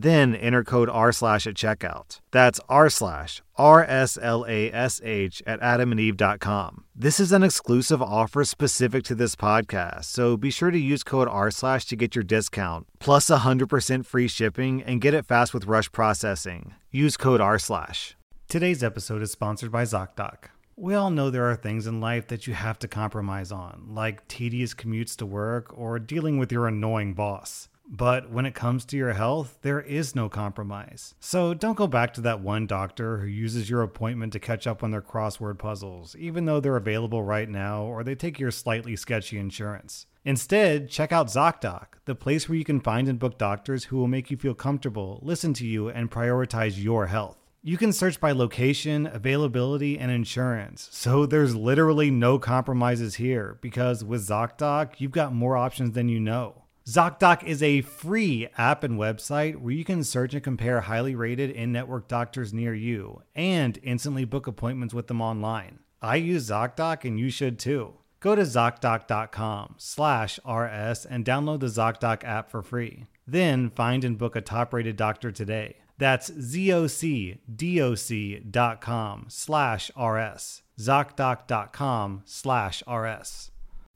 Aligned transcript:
Then 0.00 0.36
enter 0.36 0.62
code 0.62 0.88
R 0.88 1.10
slash 1.10 1.44
at 1.48 1.54
checkout. 1.54 2.20
That's 2.30 2.60
R 2.68 2.88
slash 2.88 3.42
R 3.56 3.82
S 3.82 4.16
L 4.22 4.46
A 4.46 4.72
S 4.72 5.00
H 5.02 5.42
at 5.44 5.60
adamandeve.com. 5.60 6.84
This 6.94 7.18
is 7.18 7.32
an 7.32 7.42
exclusive 7.42 8.00
offer 8.00 8.44
specific 8.44 9.02
to 9.04 9.16
this 9.16 9.34
podcast, 9.34 10.04
so 10.04 10.36
be 10.36 10.50
sure 10.50 10.70
to 10.70 10.78
use 10.78 11.02
code 11.02 11.26
R 11.26 11.50
slash 11.50 11.84
to 11.86 11.96
get 11.96 12.14
your 12.14 12.22
discount, 12.22 12.86
plus 13.00 13.28
100% 13.28 14.06
free 14.06 14.28
shipping, 14.28 14.84
and 14.84 15.00
get 15.00 15.14
it 15.14 15.26
fast 15.26 15.52
with 15.52 15.66
rush 15.66 15.90
processing. 15.90 16.74
Use 16.92 17.16
code 17.16 17.40
R 17.40 17.58
slash. 17.58 18.16
Today's 18.48 18.84
episode 18.84 19.20
is 19.20 19.32
sponsored 19.32 19.72
by 19.72 19.82
ZocDoc. 19.82 20.44
We 20.76 20.94
all 20.94 21.10
know 21.10 21.28
there 21.28 21.50
are 21.50 21.56
things 21.56 21.88
in 21.88 22.00
life 22.00 22.28
that 22.28 22.46
you 22.46 22.54
have 22.54 22.78
to 22.78 22.86
compromise 22.86 23.50
on, 23.50 23.88
like 23.88 24.28
tedious 24.28 24.74
commutes 24.74 25.16
to 25.16 25.26
work 25.26 25.76
or 25.76 25.98
dealing 25.98 26.38
with 26.38 26.52
your 26.52 26.68
annoying 26.68 27.14
boss. 27.14 27.68
But 27.90 28.30
when 28.30 28.44
it 28.44 28.54
comes 28.54 28.84
to 28.84 28.98
your 28.98 29.14
health, 29.14 29.58
there 29.62 29.80
is 29.80 30.14
no 30.14 30.28
compromise. 30.28 31.14
So 31.20 31.54
don't 31.54 31.76
go 31.76 31.86
back 31.86 32.12
to 32.14 32.20
that 32.20 32.40
one 32.40 32.66
doctor 32.66 33.18
who 33.18 33.26
uses 33.26 33.70
your 33.70 33.82
appointment 33.82 34.34
to 34.34 34.38
catch 34.38 34.66
up 34.66 34.82
on 34.82 34.90
their 34.90 35.00
crossword 35.00 35.58
puzzles, 35.58 36.14
even 36.16 36.44
though 36.44 36.60
they're 36.60 36.76
available 36.76 37.22
right 37.22 37.48
now 37.48 37.84
or 37.84 38.04
they 38.04 38.14
take 38.14 38.38
your 38.38 38.50
slightly 38.50 38.94
sketchy 38.94 39.38
insurance. 39.38 40.04
Instead, 40.22 40.90
check 40.90 41.12
out 41.12 41.28
ZocDoc, 41.28 41.86
the 42.04 42.14
place 42.14 42.46
where 42.46 42.58
you 42.58 42.64
can 42.64 42.80
find 42.80 43.08
and 43.08 43.18
book 43.18 43.38
doctors 43.38 43.84
who 43.84 43.96
will 43.96 44.06
make 44.06 44.30
you 44.30 44.36
feel 44.36 44.52
comfortable, 44.52 45.20
listen 45.22 45.54
to 45.54 45.66
you, 45.66 45.88
and 45.88 46.10
prioritize 46.10 46.82
your 46.82 47.06
health. 47.06 47.38
You 47.62 47.78
can 47.78 47.94
search 47.94 48.20
by 48.20 48.32
location, 48.32 49.06
availability, 49.06 49.98
and 49.98 50.12
insurance. 50.12 50.88
So 50.92 51.24
there's 51.24 51.56
literally 51.56 52.10
no 52.10 52.38
compromises 52.38 53.14
here 53.14 53.58
because 53.62 54.04
with 54.04 54.28
ZocDoc, 54.28 55.00
you've 55.00 55.10
got 55.10 55.34
more 55.34 55.56
options 55.56 55.92
than 55.92 56.10
you 56.10 56.20
know. 56.20 56.64
ZocDoc 56.88 57.44
is 57.44 57.62
a 57.62 57.82
free 57.82 58.48
app 58.56 58.82
and 58.82 58.98
website 58.98 59.56
where 59.56 59.74
you 59.74 59.84
can 59.84 60.02
search 60.02 60.32
and 60.32 60.42
compare 60.42 60.80
highly 60.80 61.14
rated 61.14 61.50
in 61.50 61.70
network 61.70 62.08
doctors 62.08 62.54
near 62.54 62.72
you 62.72 63.20
and 63.34 63.78
instantly 63.82 64.24
book 64.24 64.46
appointments 64.46 64.94
with 64.94 65.06
them 65.06 65.20
online. 65.20 65.80
I 66.00 66.16
use 66.16 66.48
ZocDoc 66.48 67.04
and 67.04 67.20
you 67.20 67.28
should 67.28 67.58
too. 67.58 67.92
Go 68.20 68.34
to 68.34 68.40
ZocDoc.com 68.40 69.74
slash 69.76 70.38
RS 70.38 71.04
and 71.04 71.26
download 71.26 71.60
the 71.60 71.66
ZocDoc 71.66 72.24
app 72.24 72.50
for 72.50 72.62
free. 72.62 73.04
Then 73.26 73.68
find 73.68 74.02
and 74.02 74.16
book 74.16 74.34
a 74.34 74.40
top 74.40 74.72
rated 74.72 74.96
doctor 74.96 75.30
today. 75.30 75.76
That's 75.98 76.30
ZocDoc.com 76.30 77.36
slash 79.28 79.90
RS. 79.90 80.62
ZocDoc.com 80.78 82.22
slash 82.24 82.82
RS. 82.90 83.50